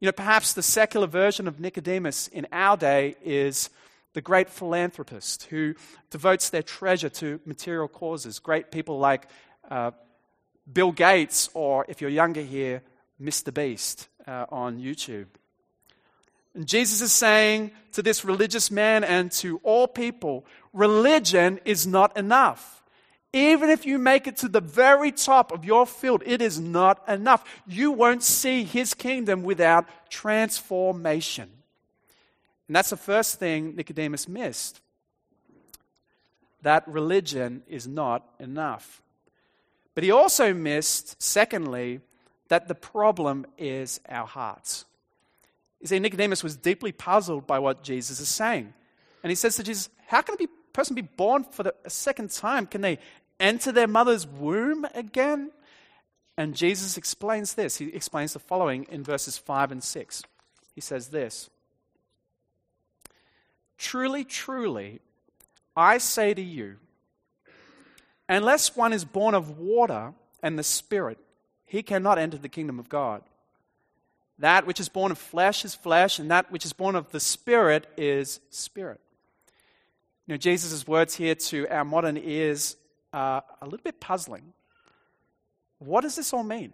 You 0.00 0.06
know, 0.06 0.12
perhaps 0.12 0.54
the 0.54 0.62
secular 0.62 1.06
version 1.06 1.46
of 1.46 1.60
Nicodemus 1.60 2.28
in 2.28 2.46
our 2.50 2.76
day 2.78 3.16
is 3.22 3.68
the 4.14 4.20
great 4.20 4.48
philanthropist 4.48 5.44
who 5.44 5.74
devotes 6.10 6.50
their 6.50 6.62
treasure 6.62 7.08
to 7.08 7.40
material 7.44 7.88
causes. 7.88 8.38
Great 8.38 8.70
people 8.70 8.98
like 8.98 9.28
uh, 9.70 9.90
Bill 10.72 10.92
Gates, 10.92 11.50
or 11.54 11.84
if 11.88 12.00
you're 12.00 12.10
younger 12.10 12.42
here, 12.42 12.82
Mr. 13.20 13.52
Beast 13.52 14.08
uh, 14.26 14.46
on 14.50 14.78
YouTube. 14.78 15.26
And 16.54 16.66
Jesus 16.66 17.00
is 17.00 17.12
saying 17.12 17.70
to 17.92 18.02
this 18.02 18.24
religious 18.24 18.70
man 18.70 19.04
and 19.04 19.30
to 19.32 19.60
all 19.62 19.86
people 19.86 20.44
religion 20.72 21.60
is 21.64 21.86
not 21.86 22.16
enough. 22.16 22.82
Even 23.32 23.68
if 23.68 23.84
you 23.84 23.98
make 23.98 24.26
it 24.26 24.38
to 24.38 24.48
the 24.48 24.60
very 24.60 25.12
top 25.12 25.52
of 25.52 25.64
your 25.64 25.86
field, 25.86 26.22
it 26.24 26.40
is 26.40 26.58
not 26.58 27.06
enough. 27.08 27.44
You 27.66 27.92
won't 27.92 28.22
see 28.22 28.64
his 28.64 28.94
kingdom 28.94 29.42
without 29.42 29.86
transformation. 30.08 31.50
And 32.68 32.76
that's 32.76 32.90
the 32.90 32.96
first 32.96 33.38
thing 33.38 33.74
Nicodemus 33.74 34.28
missed 34.28 34.80
that 36.62 36.86
religion 36.88 37.62
is 37.68 37.86
not 37.86 38.28
enough. 38.38 39.00
But 39.94 40.04
he 40.04 40.10
also 40.10 40.52
missed, 40.52 41.20
secondly, 41.22 42.00
that 42.48 42.68
the 42.68 42.74
problem 42.74 43.46
is 43.56 44.00
our 44.08 44.26
hearts. 44.26 44.84
You 45.80 45.86
see, 45.86 45.98
Nicodemus 45.98 46.42
was 46.42 46.56
deeply 46.56 46.92
puzzled 46.92 47.46
by 47.46 47.58
what 47.58 47.82
Jesus 47.82 48.20
is 48.20 48.28
saying. 48.28 48.72
And 49.22 49.30
he 49.30 49.36
says 49.36 49.56
to 49.56 49.62
Jesus, 49.62 49.88
How 50.06 50.22
can 50.22 50.36
a 50.40 50.46
person 50.72 50.94
be 50.94 51.02
born 51.02 51.44
for 51.44 51.62
the 51.62 51.74
second 51.86 52.30
time? 52.30 52.66
Can 52.66 52.80
they 52.80 52.98
enter 53.38 53.72
their 53.72 53.86
mother's 53.86 54.26
womb 54.26 54.86
again? 54.94 55.50
And 56.36 56.54
Jesus 56.54 56.96
explains 56.96 57.54
this. 57.54 57.76
He 57.76 57.88
explains 57.88 58.32
the 58.32 58.38
following 58.38 58.86
in 58.90 59.02
verses 59.02 59.38
5 59.38 59.72
and 59.72 59.82
6. 59.82 60.22
He 60.74 60.80
says 60.80 61.08
this 61.08 61.50
Truly, 63.78 64.24
truly, 64.24 65.00
I 65.76 65.98
say 65.98 66.34
to 66.34 66.42
you, 66.42 66.76
unless 68.28 68.76
one 68.76 68.92
is 68.92 69.04
born 69.04 69.34
of 69.34 69.58
water 69.58 70.12
and 70.42 70.58
the 70.58 70.64
Spirit, 70.64 71.18
he 71.64 71.82
cannot 71.82 72.18
enter 72.18 72.36
the 72.36 72.48
kingdom 72.48 72.78
of 72.78 72.88
God. 72.88 73.22
That 74.40 74.66
which 74.66 74.80
is 74.80 74.88
born 74.88 75.12
of 75.12 75.18
flesh 75.18 75.64
is 75.64 75.74
flesh, 75.74 76.18
and 76.18 76.30
that 76.30 76.50
which 76.50 76.64
is 76.64 76.72
born 76.72 76.96
of 76.96 77.10
the 77.10 77.20
Spirit 77.20 77.86
is 77.96 78.40
spirit. 78.50 79.00
You 80.26 80.34
know, 80.34 80.38
Jesus' 80.38 80.86
words 80.86 81.14
here 81.14 81.34
to 81.34 81.66
our 81.68 81.84
modern 81.84 82.16
ears 82.16 82.76
are 83.12 83.42
a 83.62 83.64
little 83.64 83.82
bit 83.82 84.00
puzzling. 84.00 84.52
What 85.78 86.02
does 86.02 86.16
this 86.16 86.32
all 86.32 86.42
mean? 86.42 86.72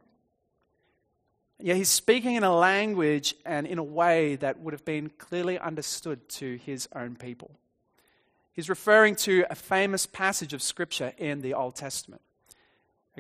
Yeah, 1.60 1.74
he's 1.74 1.88
speaking 1.88 2.34
in 2.34 2.42
a 2.42 2.54
language 2.54 3.34
and 3.46 3.66
in 3.66 3.78
a 3.78 3.84
way 3.84 4.36
that 4.36 4.58
would 4.58 4.74
have 4.74 4.84
been 4.84 5.10
clearly 5.18 5.58
understood 5.58 6.28
to 6.30 6.56
his 6.56 6.88
own 6.94 7.14
people. 7.14 7.52
He's 8.52 8.68
referring 8.68 9.14
to 9.16 9.44
a 9.48 9.54
famous 9.54 10.06
passage 10.06 10.52
of 10.52 10.62
Scripture 10.62 11.12
in 11.16 11.40
the 11.40 11.54
Old 11.54 11.76
Testament. 11.76 12.22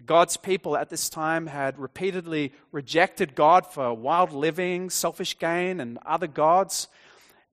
God's 0.04 0.36
people 0.36 0.76
at 0.76 0.90
this 0.90 1.08
time 1.08 1.46
had 1.46 1.78
repeatedly 1.78 2.52
rejected 2.72 3.36
God 3.36 3.66
for 3.66 3.94
wild 3.94 4.32
living, 4.32 4.90
selfish 4.90 5.38
gain, 5.38 5.78
and 5.78 5.98
other 6.04 6.26
gods. 6.26 6.88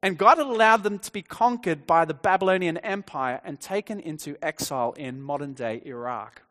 And 0.01 0.17
God 0.17 0.39
had 0.39 0.47
allowed 0.47 0.81
them 0.81 0.97
to 0.99 1.11
be 1.11 1.21
conquered 1.21 1.85
by 1.85 2.05
the 2.05 2.15
Babylonian 2.15 2.77
Empire 2.77 3.39
and 3.43 3.59
taken 3.59 3.99
into 3.99 4.35
exile 4.41 4.93
in 4.93 5.21
modern 5.21 5.53
day 5.53 5.83
Iraq. 5.85 6.41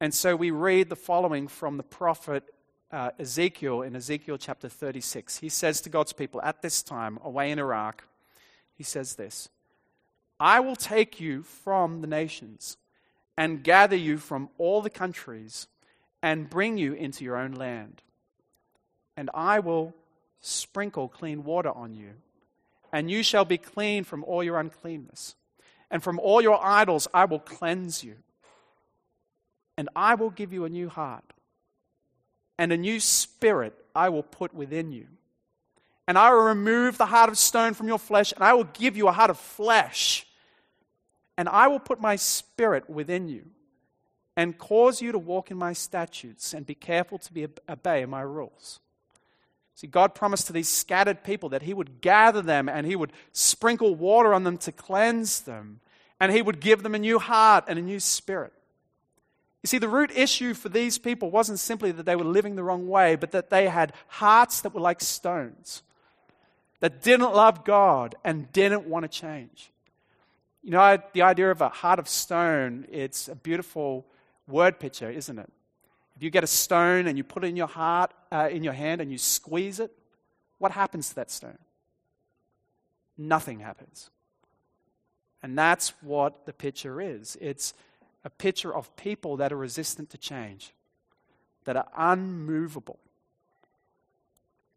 And 0.00 0.14
so 0.14 0.34
we 0.34 0.50
read 0.50 0.88
the 0.88 0.96
following 0.96 1.48
from 1.48 1.76
the 1.76 1.82
prophet 1.82 2.44
uh, 2.92 3.10
Ezekiel 3.18 3.82
in 3.82 3.96
Ezekiel 3.96 4.38
chapter 4.38 4.68
36. 4.68 5.38
He 5.38 5.48
says 5.48 5.80
to 5.82 5.90
God's 5.90 6.12
people 6.12 6.40
at 6.42 6.62
this 6.62 6.82
time, 6.82 7.18
away 7.24 7.50
in 7.50 7.58
Iraq, 7.58 8.04
he 8.74 8.84
says 8.84 9.16
this 9.16 9.48
I 10.38 10.60
will 10.60 10.76
take 10.76 11.20
you 11.20 11.42
from 11.42 12.00
the 12.00 12.06
nations 12.06 12.76
and 13.36 13.62
gather 13.62 13.96
you 13.96 14.18
from 14.18 14.48
all 14.58 14.82
the 14.82 14.90
countries 14.90 15.66
and 16.22 16.50
bring 16.50 16.78
you 16.78 16.92
into 16.94 17.24
your 17.24 17.36
own 17.36 17.52
land. 17.52 18.02
And 19.16 19.30
I 19.34 19.60
will 19.60 19.94
sprinkle 20.40 21.08
clean 21.08 21.44
water 21.44 21.70
on 21.70 21.94
you, 21.94 22.10
and 22.92 23.10
you 23.10 23.22
shall 23.22 23.44
be 23.44 23.58
clean 23.58 24.04
from 24.04 24.24
all 24.24 24.42
your 24.42 24.58
uncleanness. 24.58 25.34
And 25.90 26.02
from 26.02 26.18
all 26.18 26.40
your 26.42 26.62
idols 26.64 27.06
I 27.14 27.26
will 27.26 27.38
cleanse 27.38 28.02
you. 28.02 28.16
and 29.78 29.88
I 29.94 30.14
will 30.14 30.30
give 30.30 30.52
you 30.54 30.64
a 30.64 30.70
new 30.70 30.88
heart, 30.88 31.34
and 32.58 32.72
a 32.72 32.76
new 32.76 33.00
spirit 33.00 33.74
I 33.94 34.08
will 34.08 34.22
put 34.22 34.54
within 34.54 34.92
you. 34.92 35.06
And 36.08 36.16
I 36.16 36.30
will 36.30 36.44
remove 36.44 36.98
the 36.98 37.06
heart 37.06 37.28
of 37.28 37.38
stone 37.38 37.74
from 37.74 37.88
your 37.88 37.98
flesh, 37.98 38.32
and 38.32 38.44
I 38.44 38.54
will 38.54 38.64
give 38.64 38.96
you 38.96 39.08
a 39.08 39.12
heart 39.12 39.30
of 39.30 39.38
flesh. 39.38 40.26
And 41.36 41.48
I 41.48 41.68
will 41.68 41.80
put 41.80 42.00
my 42.00 42.16
spirit 42.16 42.88
within 42.88 43.28
you, 43.28 43.46
and 44.36 44.56
cause 44.56 45.02
you 45.02 45.12
to 45.12 45.18
walk 45.18 45.50
in 45.50 45.56
my 45.56 45.72
statutes, 45.72 46.54
and 46.54 46.64
be 46.64 46.74
careful 46.74 47.18
to 47.18 47.32
be, 47.32 47.48
obey 47.68 48.04
my 48.06 48.22
rules. 48.22 48.80
See, 49.74 49.86
God 49.86 50.14
promised 50.14 50.46
to 50.46 50.54
these 50.54 50.68
scattered 50.68 51.22
people 51.22 51.50
that 51.50 51.62
He 51.62 51.74
would 51.74 52.00
gather 52.00 52.40
them 52.40 52.68
and 52.68 52.86
He 52.86 52.96
would 52.96 53.12
sprinkle 53.32 53.94
water 53.94 54.32
on 54.32 54.44
them 54.44 54.56
to 54.58 54.72
cleanse 54.72 55.40
them, 55.40 55.80
and 56.18 56.32
He 56.32 56.40
would 56.40 56.60
give 56.60 56.82
them 56.82 56.94
a 56.94 56.98
new 56.98 57.18
heart 57.18 57.64
and 57.68 57.78
a 57.78 57.82
new 57.82 58.00
spirit. 58.00 58.54
You 59.66 59.68
see, 59.68 59.78
the 59.78 59.88
root 59.88 60.12
issue 60.14 60.54
for 60.54 60.68
these 60.68 60.96
people 60.96 61.28
wasn't 61.28 61.58
simply 61.58 61.90
that 61.90 62.06
they 62.06 62.14
were 62.14 62.22
living 62.22 62.54
the 62.54 62.62
wrong 62.62 62.86
way, 62.86 63.16
but 63.16 63.32
that 63.32 63.50
they 63.50 63.66
had 63.66 63.94
hearts 64.06 64.60
that 64.60 64.72
were 64.72 64.80
like 64.80 65.00
stones, 65.00 65.82
that 66.78 67.02
didn't 67.02 67.34
love 67.34 67.64
God 67.64 68.14
and 68.22 68.52
didn't 68.52 68.86
want 68.86 69.02
to 69.02 69.08
change. 69.08 69.72
You 70.62 70.70
know, 70.70 70.98
the 71.14 71.22
idea 71.22 71.50
of 71.50 71.62
a 71.62 71.68
heart 71.68 71.98
of 71.98 72.06
stone, 72.08 72.86
it's 72.92 73.26
a 73.26 73.34
beautiful 73.34 74.06
word 74.46 74.78
picture, 74.78 75.10
isn't 75.10 75.36
it? 75.36 75.52
If 76.14 76.22
you 76.22 76.30
get 76.30 76.44
a 76.44 76.46
stone 76.46 77.08
and 77.08 77.18
you 77.18 77.24
put 77.24 77.42
it 77.42 77.48
in 77.48 77.56
your 77.56 77.66
heart, 77.66 78.14
uh, 78.30 78.48
in 78.48 78.62
your 78.62 78.72
hand, 78.72 79.00
and 79.00 79.10
you 79.10 79.18
squeeze 79.18 79.80
it, 79.80 79.90
what 80.58 80.70
happens 80.70 81.08
to 81.08 81.16
that 81.16 81.32
stone? 81.32 81.58
Nothing 83.18 83.58
happens. 83.58 84.10
And 85.42 85.58
that's 85.58 85.88
what 86.02 86.46
the 86.46 86.52
picture 86.52 87.00
is. 87.00 87.36
It's 87.40 87.74
a 88.26 88.30
picture 88.30 88.74
of 88.74 88.94
people 88.96 89.36
that 89.36 89.52
are 89.52 89.56
resistant 89.56 90.10
to 90.10 90.18
change, 90.18 90.74
that 91.64 91.76
are 91.76 91.86
unmovable. 91.96 92.98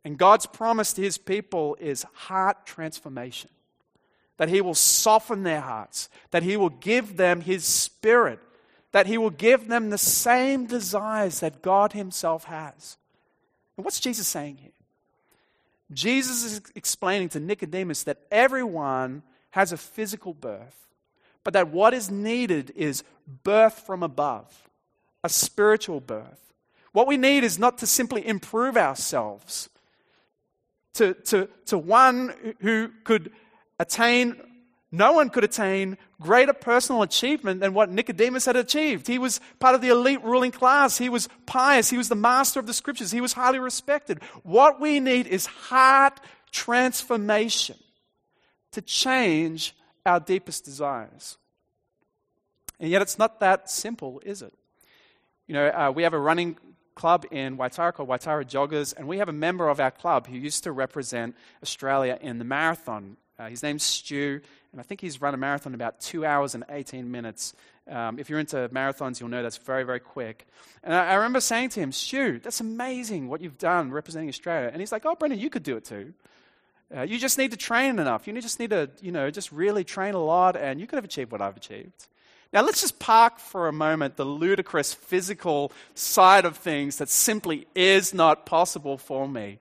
And 0.06 0.20
God's 0.20 0.46
promise 0.46 0.94
to 0.94 1.02
his 1.02 1.18
people 1.18 1.76
is 1.80 2.06
heart 2.14 2.68
transformation. 2.68 3.50
That 4.38 4.50
he 4.50 4.62
will 4.62 4.76
soften 4.76 5.42
their 5.42 5.62
hearts, 5.62 6.10
that 6.30 6.44
he 6.44 6.58
will 6.58 6.70
give 6.70 7.18
them 7.18 7.42
his 7.42 7.66
spirit, 7.66 8.40
that 8.92 9.08
he 9.08 9.18
will 9.18 9.32
give 9.32 9.68
them 9.68 9.90
the 9.90 9.98
same 9.98 10.68
desires 10.68 11.40
that 11.40 11.64
God 11.64 11.94
himself 11.94 12.44
has. 12.44 12.98
And 13.76 13.84
what's 13.84 14.00
Jesus 14.00 14.28
saying 14.28 14.58
here? 14.58 14.72
Jesus 15.92 16.44
is 16.44 16.62
explaining 16.76 17.30
to 17.30 17.40
Nicodemus 17.40 18.04
that 18.04 18.20
everyone 18.30 19.24
has 19.50 19.72
a 19.72 19.78
physical 19.78 20.36
birth 20.36 20.89
but 21.44 21.54
that 21.54 21.70
what 21.70 21.94
is 21.94 22.12
needed 22.12 22.72
is 22.76 23.04
birth 23.44 23.86
from 23.86 24.04
above, 24.04 24.70
a 25.24 25.30
spiritual 25.30 26.00
birth. 26.00 26.54
What 26.92 27.08
we 27.08 27.18
need 27.18 27.44
is 27.44 27.60
not 27.60 27.78
to 27.80 27.88
simply 27.88 28.26
improve 28.26 28.76
ourselves, 28.76 29.70
to, 30.96 31.14
to, 31.14 31.48
to 31.68 31.78
one 31.78 32.56
who 32.62 32.90
could 33.04 33.32
attain, 33.80 34.36
no 34.92 35.14
one 35.14 35.30
could 35.30 35.44
attain 35.44 35.98
greater 36.20 36.54
personal 36.54 37.04
achievement 37.04 37.62
than 37.62 37.74
what 37.74 37.92
Nicodemus 37.92 38.46
had 38.46 38.56
achieved. 38.56 39.08
He 39.08 39.20
was 39.20 39.40
part 39.60 39.76
of 39.76 39.82
the 39.82 39.90
elite 39.90 40.24
ruling 40.24 40.52
class. 40.52 40.98
He 40.98 41.10
was 41.10 41.30
pious. 41.46 41.90
He 41.90 41.98
was 41.98 42.10
the 42.10 42.16
master 42.16 42.60
of 42.60 42.68
the 42.68 42.74
scriptures. 42.74 43.12
He 43.12 43.22
was 43.22 43.34
highly 43.34 43.60
respected. 43.60 44.22
What 44.44 44.82
we 44.82 45.00
need 45.00 45.28
is 45.28 45.46
heart 45.46 46.20
transformation 46.52 47.78
to 48.72 48.82
change 48.82 49.76
our 50.10 50.20
deepest 50.20 50.66
desires. 50.66 51.38
And 52.80 52.90
yet, 52.90 53.02
it's 53.02 53.20
not 53.20 53.40
that 53.42 53.70
simple, 53.70 54.22
is 54.26 54.42
it? 54.42 54.54
You 55.48 55.54
know, 55.54 55.68
uh, 55.68 55.92
we 55.94 56.04
have 56.04 56.14
a 56.14 56.20
running 56.20 56.58
club 56.96 57.26
in 57.32 57.58
Waitara 57.58 57.94
called 57.94 58.10
Waitara 58.10 58.44
Joggers, 58.44 58.94
and 58.96 59.08
we 59.08 59.20
have 59.20 59.30
a 59.30 59.34
member 59.34 59.70
of 59.70 59.80
our 59.80 59.92
club 59.92 60.28
who 60.28 60.36
used 60.36 60.64
to 60.64 60.72
represent 60.72 61.36
Australia 61.62 62.18
in 62.22 62.40
the 62.40 62.46
marathon. 62.46 63.18
Uh, 63.38 63.48
his 63.48 63.64
name's 63.64 63.84
Stu, 63.84 64.42
and 64.72 64.82
I 64.82 64.84
think 64.84 65.00
he's 65.00 65.22
run 65.22 65.34
a 65.34 65.38
marathon 65.38 65.72
in 65.72 65.76
about 65.76 66.02
two 66.02 66.26
hours 66.26 66.56
and 66.56 66.64
18 66.70 67.10
minutes. 67.10 67.54
Um, 67.88 68.20
if 68.20 68.30
you're 68.30 68.40
into 68.40 68.70
marathons, 68.70 69.20
you'll 69.20 69.30
know 69.30 69.44
that's 69.44 69.58
very, 69.58 69.84
very 69.84 70.00
quick. 70.00 70.48
And 70.84 70.94
I, 70.94 71.12
I, 71.12 71.14
remember 71.16 71.40
saying 71.40 71.70
to 71.70 71.80
him, 71.80 71.92
Stu, 71.92 72.40
that's 72.40 72.60
amazing 72.60 73.30
what 73.30 73.42
you've 73.42 73.58
done 73.58 73.92
representing 73.92 74.30
Australia. 74.30 74.70
And 74.72 74.82
he's 74.82 74.92
like, 74.92 75.06
Oh, 75.06 75.16
Brendan, 75.16 75.40
you 75.40 75.50
could 75.50 75.64
do 75.64 75.78
it 75.78 75.86
too. 75.86 76.14
Uh, 76.96 77.02
you 77.02 77.20
just 77.20 77.38
need 77.38 77.52
to 77.52 77.58
train 77.58 78.00
enough. 78.00 78.28
You 78.28 78.34
just 78.42 78.60
need 78.60 78.72
to, 78.72 78.90
you 79.02 79.12
know, 79.12 79.30
just 79.30 79.52
really 79.52 79.84
train 79.84 80.16
a 80.16 80.24
lot, 80.24 80.56
and 80.56 80.80
you 80.80 80.88
could 80.88 80.98
have 80.98 81.06
achieved 81.06 81.32
what 81.32 81.42
I've 81.42 81.56
achieved. 81.56 82.08
Now, 82.52 82.64
let's 82.64 82.82
just 82.82 82.98
park 82.98 83.38
for 83.38 83.68
a 83.68 83.74
moment 83.74 84.16
the 84.16 84.26
ludicrous 84.26 84.94
physical 84.94 85.72
side 85.94 86.46
of 86.46 86.58
things 86.58 86.98
that 86.98 87.10
simply 87.10 87.68
is 87.76 88.12
not 88.14 88.48
possible 88.48 88.98
for 88.98 89.28
me. 89.28 89.60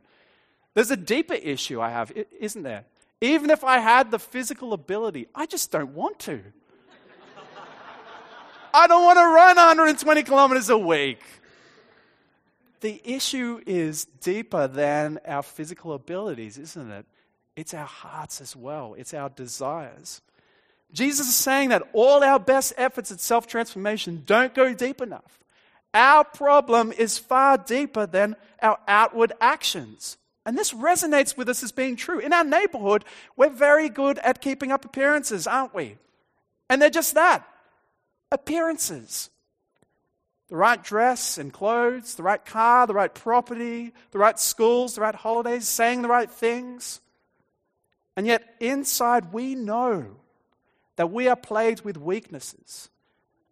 There's 0.72 0.90
a 0.90 0.96
deeper 0.96 1.34
issue 1.34 1.82
I 1.82 1.90
have, 1.90 2.12
isn't 2.40 2.62
there? 2.62 2.84
Even 3.20 3.50
if 3.50 3.62
I 3.62 3.78
had 3.78 4.10
the 4.10 4.18
physical 4.18 4.72
ability, 4.72 5.26
I 5.34 5.44
just 5.44 5.70
don't 5.70 5.94
want 5.94 6.18
to. 6.20 6.40
I 8.72 8.86
don't 8.86 9.02
want 9.02 9.18
to 9.18 9.24
run 9.24 9.56
120 9.56 10.22
kilometers 10.22 10.70
a 10.70 10.78
week 10.78 11.20
the 12.80 13.00
issue 13.04 13.60
is 13.66 14.06
deeper 14.20 14.68
than 14.68 15.18
our 15.26 15.42
physical 15.42 15.92
abilities, 15.94 16.58
isn't 16.58 16.90
it? 16.90 17.06
It's 17.58 17.74
our 17.74 17.86
hearts 17.86 18.40
as 18.40 18.54
well, 18.54 18.94
it's 18.96 19.12
our 19.12 19.30
desires. 19.30 20.22
Jesus 20.92 21.26
is 21.26 21.34
saying 21.34 21.70
that 21.70 21.82
all 21.92 22.22
our 22.22 22.38
best 22.38 22.72
efforts 22.76 23.10
at 23.10 23.18
self 23.18 23.48
transformation 23.48 24.22
don't 24.24 24.54
go 24.54 24.72
deep 24.72 25.00
enough. 25.00 25.40
Our 25.92 26.22
problem 26.22 26.92
is 26.92 27.18
far 27.18 27.58
deeper 27.58 28.06
than 28.06 28.36
our 28.62 28.78
outward 28.86 29.32
actions. 29.40 30.18
And 30.46 30.56
this 30.56 30.72
resonates 30.72 31.36
with 31.36 31.48
us 31.48 31.64
as 31.64 31.72
being 31.72 31.96
true. 31.96 32.20
In 32.20 32.32
our 32.32 32.44
neighborhood, 32.44 33.04
we're 33.36 33.50
very 33.50 33.88
good 33.88 34.18
at 34.18 34.40
keeping 34.40 34.70
up 34.70 34.84
appearances, 34.84 35.48
aren't 35.48 35.74
we? 35.74 35.96
And 36.70 36.80
they're 36.80 36.90
just 36.90 37.14
that 37.14 37.44
appearances. 38.30 39.30
The 40.48 40.56
right 40.56 40.82
dress 40.82 41.38
and 41.38 41.52
clothes, 41.52 42.14
the 42.14 42.22
right 42.22 42.44
car, 42.44 42.86
the 42.86 42.94
right 42.94 43.12
property, 43.12 43.92
the 44.12 44.18
right 44.18 44.38
schools, 44.38 44.94
the 44.94 45.00
right 45.00 45.14
holidays, 45.14 45.66
saying 45.66 46.02
the 46.02 46.08
right 46.08 46.30
things. 46.30 47.00
And 48.18 48.26
yet, 48.26 48.56
inside, 48.58 49.32
we 49.32 49.54
know 49.54 50.16
that 50.96 51.12
we 51.12 51.28
are 51.28 51.36
plagued 51.36 51.84
with 51.84 51.96
weaknesses, 51.96 52.88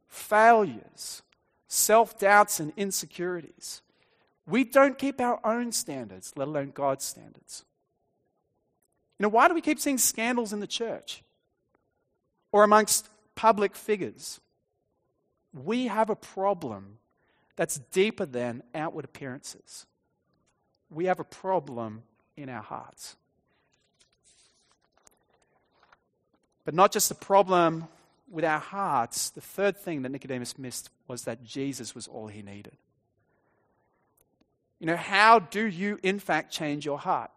failures, 0.09 1.22
self 1.68 2.18
doubts, 2.18 2.59
and 2.59 2.72
insecurities. 2.76 3.83
We 4.44 4.64
don't 4.64 4.98
keep 4.98 5.20
our 5.20 5.38
own 5.46 5.70
standards, 5.70 6.33
let 6.35 6.48
alone 6.48 6.72
God's 6.74 7.05
standards. 7.05 7.64
You 9.20 9.22
know, 9.22 9.29
why 9.29 9.46
do 9.46 9.55
we 9.55 9.61
keep 9.61 9.79
seeing 9.79 9.98
scandals 9.98 10.52
in 10.52 10.59
the 10.59 10.66
church 10.66 11.22
or 12.50 12.64
amongst 12.64 13.09
public 13.37 13.76
figures? 13.76 14.40
We 15.55 15.87
have 15.87 16.11
a 16.11 16.16
problem 16.16 16.98
that's 17.55 17.79
deeper 17.92 18.26
than 18.26 18.64
outward 18.74 19.05
appearances. 19.05 19.87
We 20.90 21.05
have 21.05 21.20
a 21.20 21.24
problem 21.24 22.02
in 22.37 22.48
our 22.48 22.62
hearts. 22.62 23.14
But 26.66 26.74
not 26.74 26.92
just 26.92 27.09
the 27.09 27.14
problem 27.14 27.87
with 28.29 28.44
our 28.44 28.59
hearts, 28.59 29.31
the 29.31 29.40
third 29.40 29.76
thing 29.76 30.02
that 30.02 30.11
Nicodemus 30.11 30.59
missed 30.59 30.90
was 31.07 31.22
that 31.22 31.44
Jesus 31.44 31.94
was 31.94 32.09
all 32.09 32.26
he 32.26 32.42
needed. 32.42 32.76
You 34.81 34.88
know, 34.88 34.96
how 34.96 35.38
do 35.38 35.64
you, 35.64 35.98
in 36.02 36.18
fact, 36.18 36.52
change 36.52 36.85
your 36.85 36.98
heart? 36.98 37.31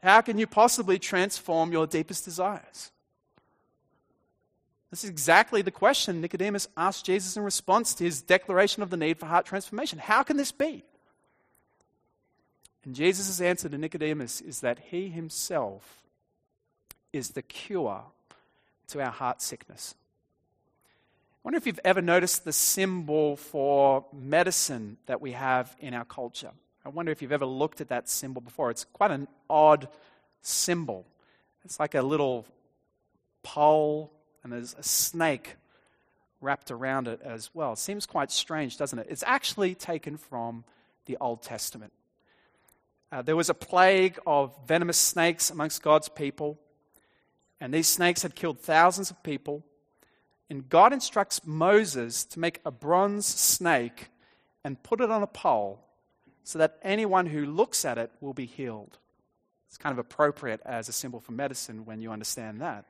How 0.00 0.20
can 0.20 0.38
you 0.38 0.46
possibly 0.46 0.98
transform 1.00 1.72
your 1.72 1.88
deepest 1.88 2.24
desires? 2.24 2.92
This 4.90 5.02
is 5.02 5.10
exactly 5.10 5.60
the 5.60 5.72
question 5.72 6.20
Nicodemus 6.20 6.68
asked 6.76 7.04
Jesus 7.04 7.36
in 7.36 7.42
response 7.42 7.94
to 7.94 8.04
his 8.04 8.22
declaration 8.22 8.82
of 8.84 8.90
the 8.90 8.96
need 8.96 9.18
for 9.18 9.26
heart 9.26 9.44
transformation. 9.44 9.98
How 9.98 10.22
can 10.22 10.36
this 10.36 10.52
be? 10.52 10.84
And 12.84 12.94
Jesus' 12.94 13.40
answer 13.40 13.68
to 13.68 13.76
Nicodemus 13.76 14.40
is 14.40 14.60
that 14.60 14.78
he 14.90 15.08
himself 15.08 16.00
is 17.12 17.30
the 17.30 17.42
cure 17.42 18.02
to 18.88 19.02
our 19.02 19.10
heart 19.10 19.42
sickness. 19.42 19.94
I 21.34 21.38
wonder 21.44 21.56
if 21.56 21.66
you've 21.66 21.80
ever 21.84 22.02
noticed 22.02 22.44
the 22.44 22.52
symbol 22.52 23.36
for 23.36 24.04
medicine 24.12 24.98
that 25.06 25.20
we 25.20 25.32
have 25.32 25.74
in 25.80 25.94
our 25.94 26.04
culture. 26.04 26.50
I 26.84 26.90
wonder 26.90 27.12
if 27.12 27.22
you've 27.22 27.32
ever 27.32 27.46
looked 27.46 27.80
at 27.80 27.88
that 27.88 28.08
symbol 28.08 28.42
before. 28.42 28.70
It's 28.70 28.84
quite 28.84 29.10
an 29.10 29.28
odd 29.48 29.88
symbol. 30.42 31.06
It's 31.64 31.80
like 31.80 31.94
a 31.94 32.02
little 32.02 32.46
pole, 33.42 34.12
and 34.42 34.52
there's 34.52 34.74
a 34.78 34.82
snake 34.82 35.56
wrapped 36.40 36.70
around 36.70 37.08
it 37.08 37.20
as 37.22 37.50
well. 37.54 37.72
It 37.72 37.78
seems 37.78 38.06
quite 38.06 38.30
strange, 38.30 38.78
doesn't 38.78 38.98
it? 38.98 39.06
It's 39.08 39.24
actually 39.26 39.74
taken 39.74 40.16
from 40.16 40.64
the 41.06 41.16
Old 41.20 41.42
Testament. 41.42 41.92
Uh, 43.12 43.22
there 43.22 43.36
was 43.36 43.50
a 43.50 43.54
plague 43.54 44.18
of 44.26 44.54
venomous 44.66 44.98
snakes 44.98 45.50
amongst 45.50 45.82
God's 45.82 46.08
people. 46.08 46.58
And 47.60 47.74
these 47.74 47.88
snakes 47.88 48.22
had 48.22 48.34
killed 48.34 48.58
thousands 48.58 49.10
of 49.10 49.22
people. 49.22 49.62
And 50.48 50.68
God 50.68 50.92
instructs 50.92 51.42
Moses 51.44 52.24
to 52.24 52.40
make 52.40 52.60
a 52.64 52.70
bronze 52.70 53.26
snake 53.26 54.08
and 54.64 54.82
put 54.82 55.00
it 55.00 55.10
on 55.10 55.22
a 55.22 55.26
pole 55.26 55.84
so 56.42 56.58
that 56.58 56.78
anyone 56.82 57.26
who 57.26 57.44
looks 57.44 57.84
at 57.84 57.98
it 57.98 58.10
will 58.20 58.34
be 58.34 58.46
healed. 58.46 58.98
It's 59.68 59.78
kind 59.78 59.92
of 59.92 59.98
appropriate 59.98 60.60
as 60.64 60.88
a 60.88 60.92
symbol 60.92 61.20
for 61.20 61.32
medicine 61.32 61.84
when 61.84 62.00
you 62.00 62.10
understand 62.10 62.60
that. 62.60 62.86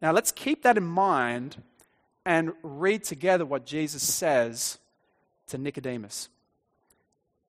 Now, 0.00 0.12
let's 0.12 0.32
keep 0.32 0.62
that 0.62 0.78
in 0.78 0.84
mind 0.84 1.62
and 2.24 2.52
read 2.62 3.04
together 3.04 3.44
what 3.44 3.66
Jesus 3.66 4.02
says 4.02 4.78
to 5.48 5.58
Nicodemus. 5.58 6.28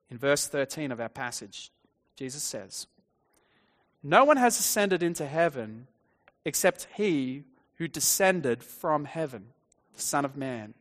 In 0.10 0.18
verse 0.18 0.48
13 0.48 0.92
of 0.92 1.00
our 1.00 1.10
passage, 1.10 1.72
Jesus 2.16 2.44
says, 2.44 2.88
No 4.04 4.26
one 4.26 4.38
has 4.38 4.60
ascended 4.60 5.02
into 5.02 5.26
heaven 5.26 5.88
except 6.46 6.88
he 6.96 7.44
who 7.78 7.88
descended 7.88 8.64
from 8.64 9.06
heaven, 9.06 9.46
the 9.96 10.02
Son 10.02 10.26
of 10.26 10.36
Man. 10.36 10.74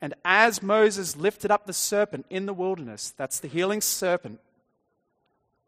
And 0.00 0.14
as 0.24 0.62
Moses 0.62 1.16
lifted 1.16 1.50
up 1.50 1.66
the 1.66 1.72
serpent 1.72 2.26
in 2.30 2.46
the 2.46 2.54
wilderness, 2.54 3.12
that's 3.16 3.38
the 3.38 3.48
healing 3.48 3.80
serpent, 3.80 4.40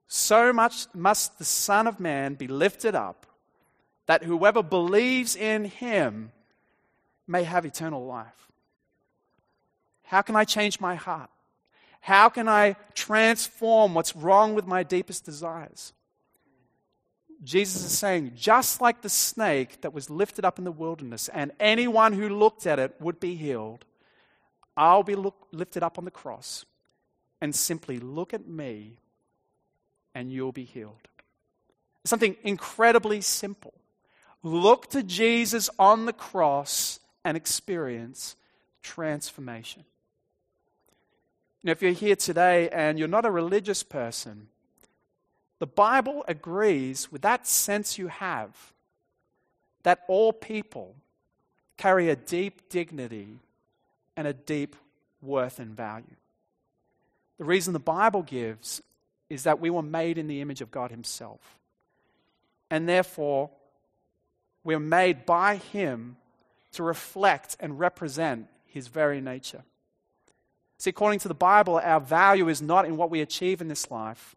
so 0.09 0.53
much 0.53 0.87
must 0.95 1.39
the 1.39 1.45
Son 1.45 1.87
of 1.87 2.01
Man 2.01 2.35
be 2.35 2.47
lifted 2.47 2.95
up 2.95 3.27
that 4.07 4.23
whoever 4.23 4.63
believes 4.63 5.37
in 5.37 5.65
him 5.65 6.33
may 7.27 7.43
have 7.43 7.65
eternal 7.65 8.07
life. 8.07 8.49
How 10.05 10.23
can 10.23 10.37
I 10.37 10.45
change 10.45 10.81
my 10.81 10.95
heart? 10.95 11.29
How 12.01 12.29
can 12.29 12.47
I 12.47 12.77
transform 12.95 13.95
what's 13.95 14.15
wrong 14.15 14.55
with 14.55 14.67
my 14.67 14.85
deepest 14.85 15.25
desires? 15.25 15.93
Jesus 17.43 17.85
is 17.85 17.97
saying, 17.97 18.33
just 18.35 18.81
like 18.81 19.03
the 19.03 19.09
snake 19.09 19.81
that 19.83 19.93
was 19.93 20.11
lifted 20.11 20.45
up 20.45 20.59
in 20.59 20.65
the 20.65 20.73
wilderness, 20.73 21.29
and 21.29 21.53
anyone 21.61 22.13
who 22.13 22.29
looked 22.29 22.67
at 22.67 22.79
it 22.79 22.95
would 23.01 23.21
be 23.21 23.37
healed, 23.37 23.85
I'll 24.77 25.03
be 25.03 25.15
look, 25.15 25.47
lifted 25.53 25.83
up 25.83 25.99
on 25.99 26.05
the 26.05 26.11
cross 26.11 26.65
and 27.41 27.55
simply 27.55 27.99
look 27.99 28.35
at 28.35 28.47
me 28.47 28.99
and 30.15 30.33
you'll 30.33 30.53
be 30.53 30.65
healed. 30.65 31.09
Something 32.05 32.37
incredibly 32.43 33.21
simple. 33.21 33.75
Look 34.43 34.89
to 34.91 35.03
Jesus 35.03 35.69
on 35.79 36.07
the 36.07 36.13
cross 36.13 37.01
and 37.25 37.37
experience 37.37 38.37
transformation. 38.83 39.85
Now, 41.63 41.73
if 41.73 41.83
you're 41.83 41.93
here 41.93 42.17
today 42.17 42.69
and 42.69 42.99
you're 42.99 43.09
not 43.09 43.27
a 43.27 43.31
religious 43.31 43.83
person, 43.83 44.49
the 45.59 45.67
Bible 45.67 46.25
agrees 46.29 47.11
with 47.11 47.23
that 47.23 47.47
sense 47.47 47.99
you 47.99 48.09
have 48.09 48.73
that 49.83 50.03
all 50.09 50.33
people 50.33 50.95
carry 51.77 52.11
a 52.11 52.17
deep 52.17 52.69
dignity 52.69 53.39
and 54.17 54.27
a 54.27 54.33
deep 54.33 54.77
worth 55.23 55.59
and 55.59 55.77
value. 55.77 56.17
The 57.39 57.45
reason 57.45 57.73
the 57.73 57.79
Bible 57.79 58.23
gives 58.23 58.83
is 59.29 59.45
that 59.45 59.61
we 59.61 59.71
were 59.71 59.83
made 59.83 60.19
in 60.19 60.27
the 60.27 60.41
image 60.41 60.61
of 60.61 60.71
God 60.71 60.91
Himself. 60.91 61.41
And 62.71 62.89
therefore, 62.89 63.51
we're 64.65 64.81
made 64.81 65.27
by 65.27 65.57
Him 65.57 66.17
to 66.73 66.83
reflect 66.83 67.57
and 67.61 67.79
represent 67.79 68.47
His 68.67 68.89
very 68.89 69.21
nature. 69.21 69.63
See, 70.79 70.91
according 70.91 71.21
to 71.21 71.29
the 71.29 71.35
Bible, 71.35 71.81
our 71.83 72.01
value 72.01 72.49
is 72.49 72.61
not 72.61 72.85
in 72.85 72.97
what 72.97 73.11
we 73.11 73.21
achieve 73.21 73.61
in 73.61 73.69
this 73.69 73.91
life, 73.91 74.36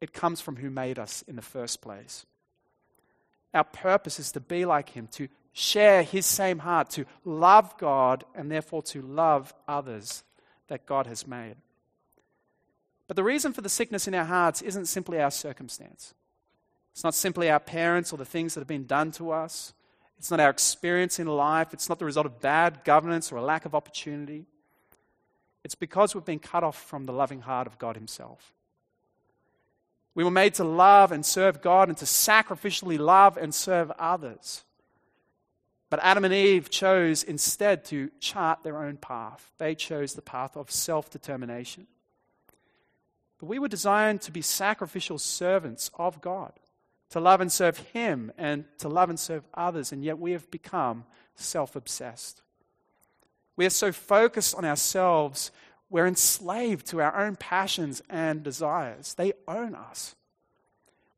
it 0.00 0.12
comes 0.12 0.40
from 0.40 0.56
who 0.56 0.70
made 0.70 0.98
us 0.98 1.22
in 1.28 1.36
the 1.36 1.42
first 1.42 1.80
place. 1.80 2.24
Our 3.52 3.64
purpose 3.64 4.18
is 4.18 4.32
to 4.32 4.40
be 4.40 4.64
like 4.64 4.90
Him, 4.90 5.08
to 5.12 5.28
share 5.52 6.02
His 6.02 6.26
same 6.26 6.60
heart, 6.60 6.90
to 6.90 7.04
love 7.24 7.76
God, 7.78 8.24
and 8.34 8.50
therefore 8.50 8.82
to 8.84 9.02
love 9.02 9.52
others 9.66 10.22
that 10.68 10.86
God 10.86 11.06
has 11.06 11.26
made. 11.26 11.56
But 13.08 13.16
the 13.16 13.24
reason 13.24 13.52
for 13.52 13.60
the 13.60 13.68
sickness 13.68 14.06
in 14.06 14.14
our 14.14 14.24
hearts 14.24 14.62
isn't 14.62 14.86
simply 14.86 15.20
our 15.20 15.32
circumstance. 15.32 16.14
It's 16.92 17.02
not 17.02 17.14
simply 17.14 17.50
our 17.50 17.58
parents 17.58 18.12
or 18.12 18.16
the 18.16 18.24
things 18.24 18.54
that 18.54 18.60
have 18.60 18.68
been 18.68 18.86
done 18.86 19.10
to 19.12 19.32
us. 19.32 19.72
It's 20.16 20.30
not 20.30 20.38
our 20.38 20.50
experience 20.50 21.18
in 21.18 21.26
life. 21.26 21.72
It's 21.72 21.88
not 21.88 21.98
the 21.98 22.04
result 22.04 22.26
of 22.26 22.40
bad 22.40 22.84
governance 22.84 23.32
or 23.32 23.36
a 23.36 23.42
lack 23.42 23.64
of 23.64 23.74
opportunity. 23.74 24.46
It's 25.64 25.74
because 25.74 26.14
we've 26.14 26.24
been 26.24 26.38
cut 26.38 26.62
off 26.62 26.80
from 26.80 27.04
the 27.04 27.12
loving 27.12 27.40
heart 27.40 27.66
of 27.66 27.78
God 27.78 27.96
Himself. 27.96 28.52
We 30.14 30.24
were 30.24 30.30
made 30.30 30.54
to 30.54 30.64
love 30.64 31.12
and 31.12 31.24
serve 31.24 31.62
God 31.62 31.88
and 31.88 31.96
to 31.98 32.04
sacrificially 32.04 32.98
love 32.98 33.36
and 33.36 33.54
serve 33.54 33.90
others. 33.92 34.64
But 35.88 36.00
Adam 36.02 36.24
and 36.24 36.34
Eve 36.34 36.70
chose 36.70 37.22
instead 37.22 37.84
to 37.86 38.10
chart 38.20 38.62
their 38.62 38.78
own 38.78 38.96
path. 38.96 39.52
They 39.58 39.74
chose 39.74 40.14
the 40.14 40.22
path 40.22 40.56
of 40.56 40.70
self 40.70 41.10
determination. 41.10 41.88
But 43.38 43.46
we 43.46 43.58
were 43.58 43.68
designed 43.68 44.20
to 44.22 44.32
be 44.32 44.42
sacrificial 44.42 45.18
servants 45.18 45.90
of 45.94 46.20
God, 46.20 46.52
to 47.10 47.20
love 47.20 47.40
and 47.40 47.50
serve 47.50 47.78
Him 47.78 48.30
and 48.38 48.64
to 48.78 48.88
love 48.88 49.10
and 49.10 49.18
serve 49.18 49.44
others, 49.54 49.90
and 49.90 50.04
yet 50.04 50.18
we 50.18 50.32
have 50.32 50.50
become 50.50 51.04
self 51.34 51.74
obsessed. 51.74 52.42
We 53.56 53.66
are 53.66 53.70
so 53.70 53.92
focused 53.92 54.54
on 54.54 54.64
ourselves, 54.64 55.50
we're 55.90 56.06
enslaved 56.06 56.86
to 56.86 57.00
our 57.00 57.16
own 57.16 57.36
passions 57.36 58.00
and 58.08 58.42
desires. 58.42 59.14
They 59.14 59.32
own 59.48 59.74
us. 59.74 60.14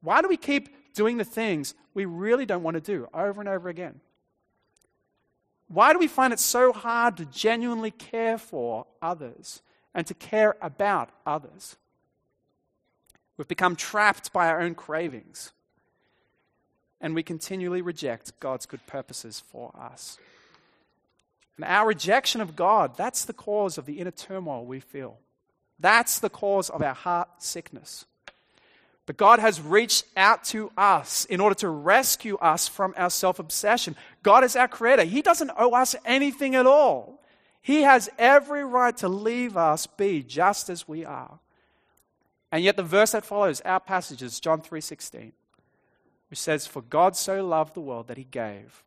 Why 0.00 0.22
do 0.22 0.28
we 0.28 0.38
keep 0.38 0.94
doing 0.94 1.18
the 1.18 1.24
things 1.24 1.74
we 1.94 2.06
really 2.06 2.46
don't 2.46 2.62
want 2.62 2.74
to 2.74 2.80
do 2.80 3.06
over 3.14 3.40
and 3.40 3.48
over 3.48 3.68
again? 3.68 4.00
Why 5.68 5.92
do 5.92 5.98
we 5.98 6.08
find 6.08 6.32
it 6.32 6.38
so 6.38 6.72
hard 6.72 7.18
to 7.18 7.26
genuinely 7.26 7.90
care 7.90 8.38
for 8.38 8.86
others 9.00 9.62
and 9.94 10.06
to 10.06 10.14
care 10.14 10.56
about 10.60 11.10
others? 11.24 11.76
We've 13.36 13.48
become 13.48 13.76
trapped 13.76 14.32
by 14.32 14.48
our 14.48 14.60
own 14.60 14.74
cravings, 14.74 15.52
and 17.00 17.14
we 17.14 17.22
continually 17.22 17.80
reject 17.80 18.38
God's 18.40 18.66
good 18.66 18.86
purposes 18.86 19.40
for 19.40 19.74
us. 19.78 20.18
And 21.56 21.64
our 21.64 21.88
rejection 21.88 22.40
of 22.40 22.56
God, 22.56 22.96
that's 22.96 23.24
the 23.24 23.32
cause 23.32 23.78
of 23.78 23.86
the 23.86 24.00
inner 24.00 24.10
turmoil 24.10 24.64
we 24.64 24.80
feel. 24.80 25.18
That's 25.78 26.18
the 26.18 26.30
cause 26.30 26.70
of 26.70 26.82
our 26.82 26.94
heart 26.94 27.28
sickness. 27.38 28.06
But 29.04 29.16
God 29.16 29.40
has 29.40 29.60
reached 29.60 30.04
out 30.16 30.44
to 30.44 30.70
us 30.76 31.24
in 31.24 31.40
order 31.40 31.56
to 31.56 31.68
rescue 31.68 32.36
us 32.36 32.68
from 32.68 32.94
our 32.96 33.10
self 33.10 33.38
obsession. 33.38 33.96
God 34.22 34.44
is 34.44 34.54
our 34.54 34.68
creator. 34.68 35.04
He 35.04 35.22
doesn't 35.22 35.50
owe 35.56 35.72
us 35.72 35.96
anything 36.04 36.54
at 36.54 36.66
all. 36.66 37.20
He 37.60 37.82
has 37.82 38.08
every 38.18 38.64
right 38.64 38.96
to 38.98 39.08
leave 39.08 39.56
us 39.56 39.86
be 39.86 40.22
just 40.22 40.70
as 40.70 40.86
we 40.86 41.04
are. 41.04 41.40
And 42.52 42.62
yet 42.62 42.76
the 42.76 42.82
verse 42.82 43.12
that 43.12 43.24
follows 43.24 43.60
our 43.62 43.80
passage 43.80 44.22
is 44.22 44.38
John 44.38 44.60
3:16, 44.60 45.32
which 46.28 46.38
says 46.38 46.66
for 46.66 46.82
God 46.82 47.16
so 47.16 47.44
loved 47.44 47.74
the 47.74 47.80
world 47.80 48.06
that 48.06 48.18
he 48.18 48.24
gave 48.24 48.84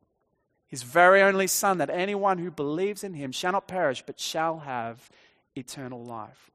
his 0.68 0.84
very 0.84 1.22
only 1.22 1.48
Son, 1.48 1.78
that 1.78 1.90
anyone 1.90 2.38
who 2.38 2.52
believes 2.52 3.04
in 3.04 3.14
him 3.14 3.32
shall 3.32 3.52
not 3.52 3.68
perish, 3.68 4.04
but 4.06 4.20
shall 4.20 4.60
have 4.60 5.10
eternal 5.56 6.04
life. 6.04 6.52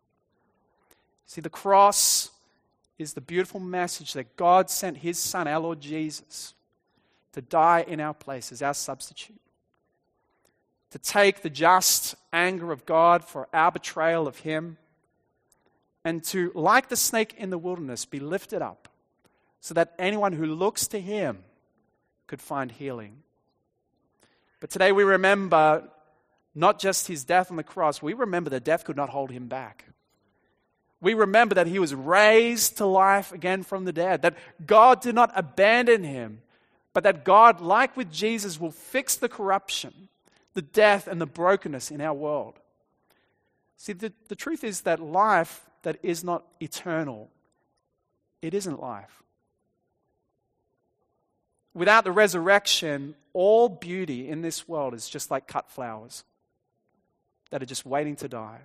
See, 1.26 1.40
the 1.40 1.48
cross 1.50 2.30
is 2.98 3.14
the 3.14 3.20
beautiful 3.20 3.60
message 3.60 4.12
that 4.12 4.36
God 4.36 4.68
sent 4.68 4.98
his 4.98 5.18
Son, 5.18 5.46
our 5.46 5.60
Lord 5.60 5.80
Jesus, 5.80 6.54
to 7.32 7.40
die 7.40 7.84
in 7.86 8.00
our 8.00 8.14
place 8.14 8.52
as 8.52 8.62
our 8.62 8.74
substitute, 8.74 9.40
to 10.90 10.98
take 10.98 11.42
the 11.42 11.50
just 11.50 12.16
anger 12.32 12.72
of 12.72 12.84
God 12.84 13.24
for 13.24 13.48
our 13.52 13.70
betrayal 13.70 14.26
of 14.26 14.40
him, 14.40 14.76
and 16.04 16.24
to, 16.24 16.50
like 16.54 16.88
the 16.88 16.96
snake 16.96 17.34
in 17.38 17.50
the 17.50 17.58
wilderness, 17.58 18.04
be 18.04 18.18
lifted 18.18 18.60
up 18.60 18.88
so 19.60 19.74
that 19.74 19.94
anyone 19.98 20.32
who 20.32 20.46
looks 20.46 20.86
to 20.88 21.00
him 21.00 21.44
could 22.26 22.40
find 22.40 22.72
healing. 22.72 23.22
But 24.60 24.70
today 24.70 24.92
we 24.92 25.04
remember 25.04 25.88
not 26.54 26.78
just 26.78 27.08
his 27.08 27.24
death 27.24 27.50
on 27.50 27.56
the 27.56 27.62
cross, 27.62 28.02
we 28.02 28.12
remember 28.12 28.50
that 28.50 28.64
death 28.64 28.84
could 28.84 28.96
not 28.96 29.08
hold 29.08 29.30
him 29.30 29.48
back. 29.48 29.86
We 31.00 31.14
remember 31.14 31.54
that 31.54 31.66
he 31.66 31.78
was 31.78 31.94
raised 31.94 32.76
to 32.76 32.86
life 32.86 33.32
again 33.32 33.62
from 33.62 33.86
the 33.86 33.92
dead, 33.92 34.22
that 34.22 34.36
God 34.66 35.00
did 35.00 35.14
not 35.14 35.32
abandon 35.34 36.04
him, 36.04 36.42
but 36.92 37.04
that 37.04 37.24
God, 37.24 37.60
like 37.60 37.96
with 37.96 38.12
Jesus, 38.12 38.60
will 38.60 38.70
fix 38.70 39.16
the 39.16 39.28
corruption, 39.28 40.08
the 40.52 40.62
death, 40.62 41.06
and 41.06 41.20
the 41.20 41.26
brokenness 41.26 41.90
in 41.90 42.02
our 42.02 42.12
world. 42.12 42.58
See, 43.78 43.94
the, 43.94 44.12
the 44.28 44.36
truth 44.36 44.62
is 44.62 44.82
that 44.82 45.00
life 45.00 45.64
that 45.84 45.96
is 46.02 46.22
not 46.22 46.44
eternal, 46.60 47.30
it 48.42 48.52
isn't 48.52 48.80
life. 48.80 49.22
Without 51.72 52.04
the 52.04 52.12
resurrection, 52.12 53.14
all 53.32 53.68
beauty 53.68 54.28
in 54.28 54.42
this 54.42 54.68
world 54.68 54.94
is 54.94 55.08
just 55.08 55.30
like 55.30 55.46
cut 55.46 55.70
flowers 55.70 56.24
that 57.50 57.62
are 57.62 57.66
just 57.66 57.86
waiting 57.86 58.16
to 58.16 58.28
die. 58.28 58.60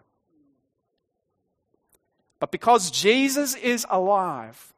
But 2.40 2.52
because 2.52 2.92
Jesus 2.92 3.56
is 3.56 3.86
alive, 3.90 4.74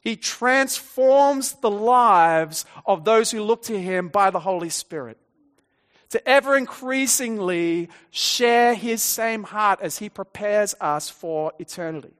He 0.00 0.16
transforms 0.16 1.54
the 1.54 1.70
lives 1.70 2.64
of 2.86 3.04
those 3.04 3.30
who 3.30 3.42
look 3.42 3.62
to 3.64 3.80
him 3.80 4.08
by 4.08 4.30
the 4.30 4.40
Holy 4.40 4.70
Spirit 4.70 5.18
to 6.10 6.28
ever 6.28 6.56
increasingly 6.56 7.88
share 8.10 8.74
his 8.74 9.02
same 9.02 9.44
heart 9.44 9.80
as 9.80 9.98
he 9.98 10.08
prepares 10.08 10.74
us 10.80 11.08
for 11.08 11.52
eternity. 11.58 12.12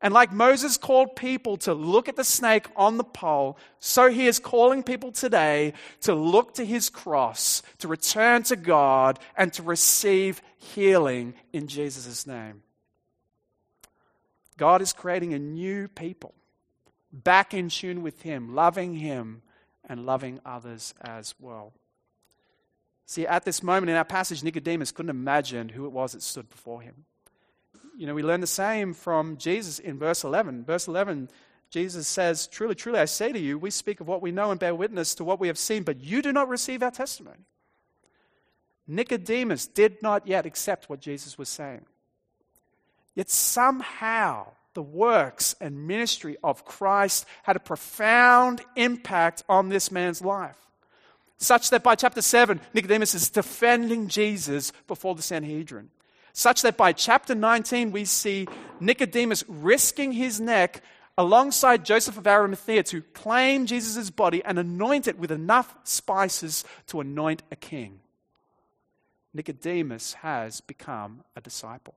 And 0.00 0.12
like 0.12 0.32
Moses 0.32 0.76
called 0.76 1.16
people 1.16 1.56
to 1.58 1.72
look 1.72 2.08
at 2.08 2.16
the 2.16 2.24
snake 2.24 2.66
on 2.76 2.98
the 2.98 3.04
pole, 3.04 3.56
so 3.78 4.10
he 4.10 4.26
is 4.26 4.38
calling 4.38 4.82
people 4.82 5.12
today 5.12 5.72
to 6.02 6.14
look 6.14 6.54
to 6.54 6.64
his 6.64 6.90
cross, 6.90 7.62
to 7.78 7.88
return 7.88 8.42
to 8.44 8.56
God, 8.56 9.18
and 9.36 9.52
to 9.54 9.62
receive 9.62 10.42
healing 10.58 11.34
in 11.52 11.68
Jesus' 11.68 12.26
name. 12.26 12.62
God 14.56 14.82
is 14.82 14.92
creating 14.92 15.32
a 15.32 15.38
new 15.38 15.88
people, 15.88 16.34
back 17.12 17.54
in 17.54 17.68
tune 17.70 18.02
with 18.02 18.22
him, 18.22 18.54
loving 18.54 18.94
him 18.94 19.42
and 19.88 20.06
loving 20.06 20.40
others 20.44 20.94
as 21.00 21.34
well. 21.40 21.72
See, 23.06 23.26
at 23.26 23.44
this 23.44 23.62
moment 23.62 23.90
in 23.90 23.96
our 23.96 24.04
passage, 24.04 24.42
Nicodemus 24.42 24.92
couldn't 24.92 25.10
imagine 25.10 25.70
who 25.70 25.86
it 25.86 25.92
was 25.92 26.12
that 26.12 26.22
stood 26.22 26.48
before 26.48 26.80
him. 26.80 27.04
You 27.96 28.06
know, 28.06 28.14
we 28.14 28.22
learn 28.22 28.40
the 28.40 28.46
same 28.46 28.92
from 28.94 29.36
Jesus 29.36 29.78
in 29.78 29.98
verse 29.98 30.24
11. 30.24 30.64
Verse 30.64 30.88
11, 30.88 31.30
Jesus 31.70 32.08
says, 32.08 32.46
Truly, 32.46 32.74
truly, 32.74 32.98
I 32.98 33.04
say 33.04 33.32
to 33.32 33.38
you, 33.38 33.58
we 33.58 33.70
speak 33.70 34.00
of 34.00 34.08
what 34.08 34.22
we 34.22 34.32
know 34.32 34.50
and 34.50 34.60
bear 34.60 34.74
witness 34.74 35.14
to 35.16 35.24
what 35.24 35.40
we 35.40 35.48
have 35.48 35.58
seen, 35.58 35.82
but 35.82 36.00
you 36.00 36.22
do 36.22 36.32
not 36.32 36.48
receive 36.48 36.82
our 36.82 36.90
testimony. 36.90 37.44
Nicodemus 38.86 39.66
did 39.66 40.02
not 40.02 40.26
yet 40.26 40.44
accept 40.44 40.88
what 40.88 41.00
Jesus 41.00 41.38
was 41.38 41.48
saying. 41.48 41.86
Yet 43.14 43.30
somehow, 43.30 44.48
the 44.74 44.82
works 44.82 45.54
and 45.60 45.86
ministry 45.86 46.36
of 46.42 46.64
Christ 46.64 47.26
had 47.44 47.56
a 47.56 47.60
profound 47.60 48.60
impact 48.76 49.44
on 49.48 49.68
this 49.68 49.90
man's 49.90 50.20
life 50.20 50.58
such 51.38 51.70
that 51.70 51.82
by 51.82 51.94
chapter 51.94 52.22
7, 52.22 52.60
Nicodemus 52.72 53.14
is 53.14 53.28
defending 53.28 54.08
Jesus 54.08 54.72
before 54.86 55.14
the 55.14 55.22
Sanhedrin. 55.22 55.90
Such 56.36 56.62
that 56.62 56.76
by 56.76 56.92
chapter 56.92 57.34
19, 57.34 57.92
we 57.92 58.04
see 58.04 58.48
Nicodemus 58.80 59.44
risking 59.46 60.12
his 60.12 60.40
neck 60.40 60.82
alongside 61.16 61.84
Joseph 61.84 62.18
of 62.18 62.26
Arimathea 62.26 62.82
to 62.82 63.02
claim 63.02 63.66
Jesus' 63.66 64.10
body 64.10 64.44
and 64.44 64.58
anoint 64.58 65.06
it 65.06 65.16
with 65.16 65.30
enough 65.30 65.76
spices 65.84 66.64
to 66.88 67.00
anoint 67.00 67.44
a 67.52 67.56
king. 67.56 68.00
Nicodemus 69.32 70.14
has 70.14 70.60
become 70.60 71.22
a 71.36 71.40
disciple. 71.40 71.94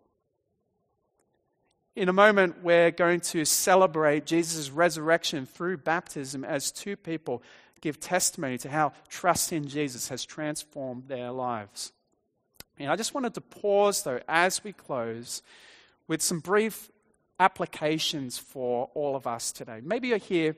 In 1.95 2.07
a 2.07 2.13
moment, 2.13 2.63
we're 2.63 2.91
going 2.91 3.21
to 3.21 3.43
celebrate 3.43 4.27
Jesus' 4.27 4.69
resurrection 4.69 5.47
through 5.47 5.77
baptism 5.77 6.45
as 6.45 6.71
two 6.71 6.95
people 6.95 7.41
give 7.81 7.99
testimony 7.99 8.59
to 8.59 8.69
how 8.69 8.93
trust 9.09 9.51
in 9.51 9.67
Jesus 9.67 10.09
has 10.09 10.23
transformed 10.23 11.07
their 11.07 11.31
lives. 11.31 11.91
And 12.79 12.91
I 12.91 12.95
just 12.95 13.13
wanted 13.13 13.33
to 13.35 13.41
pause, 13.41 14.03
though, 14.03 14.19
as 14.27 14.63
we 14.63 14.73
close, 14.73 15.41
with 16.07 16.21
some 16.21 16.39
brief 16.39 16.89
applications 17.39 18.37
for 18.37 18.89
all 18.93 19.15
of 19.15 19.27
us 19.27 19.51
today. 19.51 19.79
Maybe 19.83 20.09
you're 20.09 20.17
here 20.17 20.55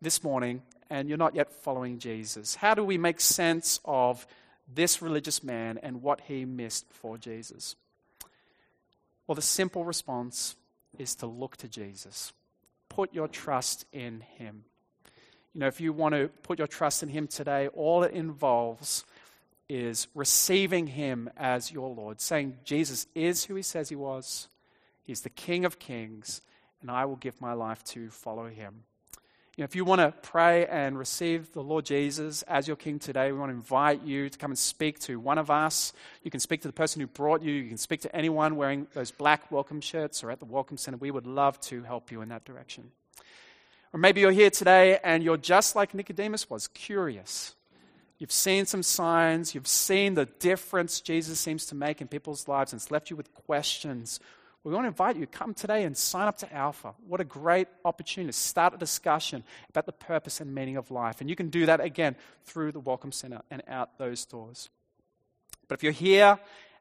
this 0.00 0.22
morning 0.22 0.62
and 0.90 1.08
you're 1.08 1.18
not 1.18 1.34
yet 1.34 1.52
following 1.52 1.98
Jesus. 1.98 2.54
How 2.56 2.74
do 2.74 2.84
we 2.84 2.98
make 2.98 3.20
sense 3.20 3.80
of 3.84 4.26
this 4.72 5.02
religious 5.02 5.42
man 5.42 5.78
and 5.82 6.02
what 6.02 6.20
he 6.22 6.44
missed 6.44 6.86
for 6.90 7.18
Jesus? 7.18 7.76
Well, 9.26 9.34
the 9.34 9.42
simple 9.42 9.84
response 9.84 10.56
is 10.98 11.14
to 11.16 11.26
look 11.26 11.56
to 11.58 11.68
Jesus. 11.68 12.32
Put 12.88 13.14
your 13.14 13.26
trust 13.26 13.86
in 13.92 14.20
him. 14.20 14.64
You 15.54 15.60
know, 15.60 15.68
if 15.68 15.80
you 15.80 15.92
want 15.92 16.16
to 16.16 16.28
put 16.42 16.58
your 16.58 16.66
trust 16.66 17.04
in 17.04 17.08
Him 17.08 17.28
today, 17.28 17.68
all 17.68 18.02
it 18.02 18.12
involves 18.12 19.04
is 19.68 20.08
receiving 20.14 20.86
Him 20.86 21.30
as 21.36 21.72
your 21.72 21.88
Lord, 21.94 22.20
saying, 22.20 22.58
Jesus 22.64 23.06
is 23.14 23.44
who 23.44 23.54
He 23.54 23.62
says 23.62 23.88
He 23.88 23.96
was, 23.96 24.48
He's 25.02 25.22
the 25.22 25.30
King 25.30 25.64
of 25.64 25.78
Kings, 25.78 26.40
and 26.80 26.90
I 26.90 27.04
will 27.04 27.16
give 27.16 27.40
my 27.40 27.52
life 27.52 27.82
to 27.84 28.10
follow 28.10 28.46
Him. 28.46 28.84
You 29.56 29.62
know, 29.62 29.66
if 29.66 29.76
you 29.76 29.84
want 29.84 30.00
to 30.00 30.12
pray 30.28 30.66
and 30.66 30.98
receive 30.98 31.52
the 31.52 31.62
Lord 31.62 31.84
Jesus 31.84 32.42
as 32.42 32.66
your 32.66 32.76
King 32.76 32.98
today, 32.98 33.30
we 33.30 33.38
want 33.38 33.50
to 33.50 33.54
invite 33.54 34.02
you 34.02 34.28
to 34.28 34.36
come 34.36 34.50
and 34.50 34.58
speak 34.58 34.98
to 35.00 35.20
one 35.20 35.38
of 35.38 35.48
us. 35.48 35.92
You 36.24 36.30
can 36.32 36.40
speak 36.40 36.62
to 36.62 36.68
the 36.68 36.72
person 36.72 37.00
who 37.00 37.06
brought 37.06 37.40
you. 37.40 37.52
You 37.52 37.68
can 37.68 37.78
speak 37.78 38.00
to 38.00 38.16
anyone 38.16 38.56
wearing 38.56 38.88
those 38.94 39.12
black 39.12 39.52
welcome 39.52 39.80
shirts 39.80 40.24
or 40.24 40.32
at 40.32 40.40
the 40.40 40.44
Welcome 40.44 40.76
Center. 40.76 40.96
We 40.96 41.12
would 41.12 41.28
love 41.28 41.60
to 41.62 41.84
help 41.84 42.10
you 42.10 42.20
in 42.20 42.30
that 42.30 42.44
direction. 42.44 42.90
Or 43.92 44.00
maybe 44.00 44.22
you're 44.22 44.32
here 44.32 44.50
today 44.50 44.98
and 45.04 45.22
you're 45.22 45.36
just 45.36 45.76
like 45.76 45.94
Nicodemus 45.94 46.50
was, 46.50 46.66
curious. 46.66 47.54
You've 48.24 48.32
seen 48.32 48.64
some 48.64 48.82
signs, 48.82 49.54
you've 49.54 49.66
seen 49.66 50.14
the 50.14 50.24
difference 50.24 51.02
Jesus 51.02 51.38
seems 51.38 51.66
to 51.66 51.74
make 51.74 52.00
in 52.00 52.08
people's 52.08 52.48
lives, 52.48 52.72
and 52.72 52.80
it's 52.80 52.90
left 52.90 53.10
you 53.10 53.16
with 53.16 53.34
questions. 53.34 54.18
We 54.62 54.72
want 54.72 54.84
to 54.84 54.88
invite 54.88 55.16
you, 55.16 55.26
to 55.26 55.30
come 55.30 55.52
today 55.52 55.84
and 55.84 55.94
sign 55.94 56.26
up 56.26 56.38
to 56.38 56.50
Alpha. 56.50 56.94
What 57.06 57.20
a 57.20 57.24
great 57.24 57.68
opportunity 57.84 58.32
to 58.32 58.38
start 58.38 58.72
a 58.72 58.78
discussion 58.78 59.44
about 59.68 59.84
the 59.84 59.92
purpose 59.92 60.40
and 60.40 60.54
meaning 60.54 60.78
of 60.78 60.90
life. 60.90 61.20
And 61.20 61.28
you 61.28 61.36
can 61.36 61.50
do 61.50 61.66
that 61.66 61.82
again 61.82 62.16
through 62.46 62.72
the 62.72 62.80
Welcome 62.80 63.12
Center 63.12 63.42
and 63.50 63.62
out 63.68 63.98
those 63.98 64.24
doors. 64.24 64.70
But 65.68 65.74
if 65.74 65.82
you're 65.82 65.92
here 65.92 66.38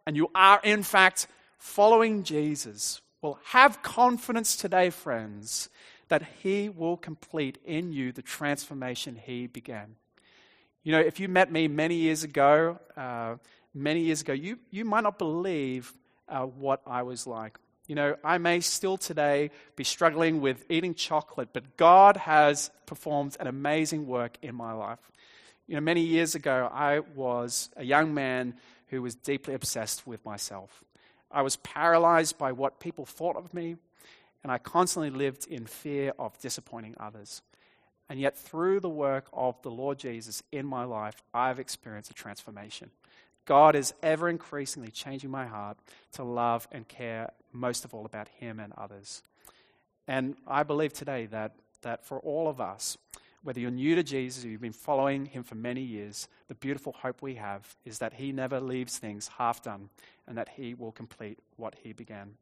and 0.08 0.16
you 0.16 0.30
are, 0.34 0.62
in 0.64 0.82
fact, 0.82 1.28
following 1.58 2.24
Jesus, 2.24 3.02
well, 3.22 3.38
have 3.48 3.84
confidence 3.84 4.56
today, 4.56 4.92
friends, 4.92 5.68
that 6.08 6.26
He 6.42 6.70
will 6.70 6.96
complete 6.96 7.58
in 7.66 7.92
you 7.92 8.14
the 8.14 8.22
transformation 8.22 9.20
He 9.22 9.48
began. 9.48 9.98
You 10.84 10.92
know, 10.92 11.00
if 11.00 11.20
you 11.20 11.30
met 11.30 11.50
me 11.50 11.70
many 11.70 11.96
years 11.96 12.24
ago, 12.24 12.78
uh, 12.98 13.36
many 13.74 14.02
years 14.02 14.22
ago, 14.22 14.34
you, 14.34 14.60
you 14.70 14.84
might 14.84 15.04
not 15.04 15.18
believe 15.18 15.94
uh, 16.28 16.42
what 16.42 16.82
I 16.86 17.04
was 17.04 17.26
like. 17.26 17.58
You 17.88 17.96
know, 17.96 18.16
I 18.24 18.38
may 18.38 18.60
still 18.60 18.98
today 18.98 19.52
be 19.76 19.86
struggling 19.86 20.42
with 20.42 20.66
eating 20.70 20.94
chocolate, 20.94 21.50
but 21.54 21.78
God 21.78 22.18
has 22.18 22.70
performed 22.86 23.38
an 23.40 23.48
amazing 23.48 24.08
work 24.08 24.38
in 24.42 24.56
my 24.56 24.74
life. 24.74 25.00
You 25.68 25.76
know, 25.76 25.82
many 25.82 26.02
years 26.02 26.36
ago, 26.36 26.70
I 26.72 27.00
was 27.00 27.70
a 27.78 27.84
young 27.84 28.14
man 28.14 28.56
who 28.88 29.02
was 29.02 29.16
deeply 29.16 29.54
obsessed 29.54 30.06
with 30.06 30.24
myself. 30.26 30.84
I 31.32 31.42
was 31.42 31.56
paralyzed 31.58 32.38
by 32.38 32.52
what 32.52 32.82
people 32.82 33.06
thought 33.06 33.38
of 33.38 33.54
me, 33.54 33.78
and 34.44 34.52
I 34.52 34.58
constantly 34.58 35.10
lived 35.10 35.48
in 35.48 35.66
fear 35.66 36.14
of 36.20 36.38
disappointing 36.40 36.96
others. 37.00 37.42
And 38.14 38.22
yet, 38.22 38.38
through 38.38 38.80
the 38.80 38.90
work 38.90 39.26
of 39.34 39.60
the 39.64 39.72
Lord 39.72 39.98
Jesus 39.98 40.44
in 40.52 40.68
my 40.68 40.84
life, 40.84 41.16
I've 41.34 41.58
experienced 41.58 42.12
a 42.12 42.14
transformation. 42.14 42.92
God 43.46 43.76
is 43.76 43.96
ever 44.04 44.30
increasingly 44.30 44.92
changing 44.92 45.32
my 45.32 45.48
heart 45.48 45.78
to 46.12 46.24
love 46.24 46.68
and 46.72 46.88
care 46.88 47.32
most 47.52 47.86
of 47.86 47.96
all 47.96 48.06
about 48.06 48.28
Him 48.28 48.60
and 48.60 48.72
others. 48.78 49.24
And 50.08 50.36
I 50.46 50.62
believe 50.62 50.94
today 50.94 51.26
that, 51.32 51.56
that 51.82 52.06
for 52.06 52.20
all 52.20 52.48
of 52.48 52.62
us, 52.62 53.00
whether 53.42 53.60
you're 53.60 53.72
new 53.72 53.96
to 53.96 54.04
Jesus 54.04 54.46
or 54.46 54.50
you've 54.50 54.62
been 54.62 54.74
following 54.74 55.26
Him 55.26 55.42
for 55.42 55.56
many 55.56 55.82
years, 55.82 56.28
the 56.50 56.54
beautiful 56.54 56.94
hope 56.94 57.24
we 57.24 57.34
have 57.34 57.76
is 57.84 57.98
that 57.98 58.14
He 58.14 58.32
never 58.32 58.60
leaves 58.60 59.00
things 59.00 59.28
half 59.40 59.64
done 59.64 59.90
and 60.28 60.38
that 60.38 60.50
He 60.50 60.76
will 60.76 60.92
complete 60.92 61.40
what 61.56 61.74
He 61.82 61.94
began. 61.94 62.36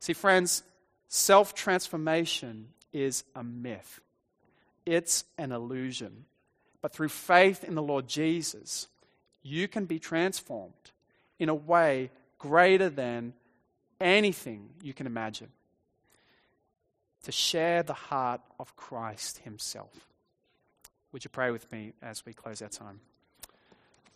See, 0.00 0.14
friends, 0.14 0.62
Self 1.08 1.54
transformation 1.54 2.68
is 2.92 3.24
a 3.34 3.44
myth, 3.44 4.00
it's 4.86 5.24
an 5.36 5.52
illusion. 5.52 6.24
But 6.80 6.92
through 6.92 7.08
faith 7.08 7.64
in 7.64 7.74
the 7.74 7.82
Lord 7.82 8.08
Jesus, 8.08 8.86
you 9.42 9.68
can 9.68 9.84
be 9.84 9.98
transformed 9.98 10.72
in 11.38 11.48
a 11.48 11.54
way 11.54 12.10
greater 12.38 12.88
than 12.88 13.34
anything 14.00 14.70
you 14.82 14.94
can 14.94 15.06
imagine 15.06 15.48
to 17.24 17.32
share 17.32 17.82
the 17.82 17.92
heart 17.92 18.40
of 18.60 18.76
Christ 18.76 19.38
Himself. 19.38 20.06
Would 21.12 21.24
you 21.24 21.30
pray 21.30 21.50
with 21.50 21.70
me 21.72 21.92
as 22.00 22.24
we 22.24 22.32
close 22.32 22.62
our 22.62 22.68
time? 22.68 23.00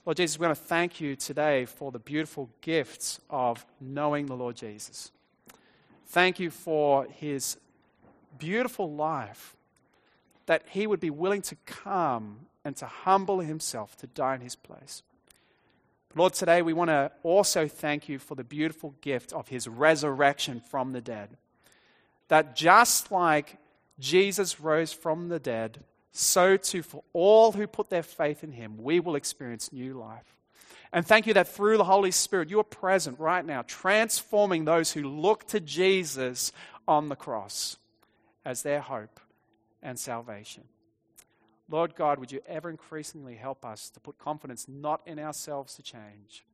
Lord 0.07 0.17
Jesus, 0.17 0.39
we 0.39 0.47
want 0.47 0.57
to 0.57 0.65
thank 0.65 1.01
you 1.01 1.17
today 1.17 1.65
for 1.65 1.91
the 1.91 1.99
beautiful 1.99 2.49
gifts 2.61 3.21
of 3.29 3.67
knowing 3.81 4.27
the 4.27 4.37
Lord 4.37 4.57
Jesus. 4.57 5.11
Thank 6.07 6.41
you 6.41 6.51
for 6.51 7.05
his 7.05 7.57
beautiful 8.39 8.91
life, 8.93 9.57
that 10.51 10.65
he 10.71 10.85
would 10.85 10.99
be 10.99 11.11
willing 11.11 11.43
to 11.43 11.55
come 11.65 12.41
and 12.65 12.75
to 12.75 12.85
humble 12.85 13.39
himself 13.39 13.97
to 13.97 14.09
die 14.09 14.35
in 14.35 14.41
his 14.41 14.57
place. 14.57 15.05
Lord, 16.17 16.33
today 16.33 16.61
we 16.61 16.73
want 16.73 16.89
to 16.89 17.13
also 17.23 17.69
thank 17.69 18.09
you 18.09 18.19
for 18.19 18.35
the 18.35 18.43
beautiful 18.43 18.93
gift 19.01 19.33
of 19.33 19.47
his 19.47 19.69
resurrection 19.69 20.61
from 20.69 20.93
the 20.93 21.01
dead. 21.01 21.29
That 22.27 22.57
just 22.57 23.13
like 23.13 23.59
Jesus 24.01 24.59
rose 24.59 24.93
from 24.93 25.29
the 25.29 25.39
dead, 25.39 25.85
so 26.11 26.57
too 26.57 26.83
for 26.83 27.05
all 27.13 27.53
who 27.53 27.69
put 27.69 27.89
their 27.89 28.03
faith 28.03 28.43
in 28.43 28.51
him, 28.51 28.77
we 28.77 28.99
will 28.99 29.15
experience 29.15 29.73
new 29.73 29.95
life. 29.95 30.37
And 30.93 31.07
thank 31.07 31.29
you 31.29 31.35
that 31.35 31.47
through 31.47 31.77
the 31.77 31.85
Holy 31.85 32.11
Spirit, 32.11 32.51
you 32.51 32.59
are 32.59 32.65
present 32.65 33.21
right 33.21 33.47
now, 33.47 33.63
transforming 33.69 34.65
those 34.65 34.91
who 34.91 35.05
look 35.05 35.47
to 35.51 35.61
Jesus 35.61 36.51
on 36.89 37.09
the 37.09 37.15
cross 37.15 37.77
as 38.45 38.65
their 38.65 38.81
hope 38.81 39.21
and 39.83 39.99
salvation. 39.99 40.65
Lord 41.69 41.95
God, 41.95 42.19
would 42.19 42.33
you 42.33 42.41
ever 42.47 42.69
increasingly 42.69 43.37
help 43.37 43.65
us 43.65 43.91
to 43.91 44.01
put 44.01 44.19
confidence 44.19 44.67
not 44.69 45.03
in 45.07 45.19
ourselves 45.19 45.75
to 45.75 45.83
change, 45.83 46.45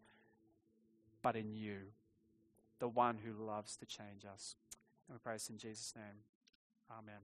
but 1.22 1.36
in 1.36 1.54
you, 1.54 1.78
the 2.78 2.88
one 2.88 3.18
who 3.24 3.44
loves 3.44 3.76
to 3.76 3.86
change 3.86 4.24
us. 4.30 4.56
And 5.08 5.14
we 5.14 5.20
pray 5.22 5.34
this 5.34 5.48
in 5.48 5.56
Jesus' 5.56 5.94
name. 5.96 6.22
Amen. 6.90 7.20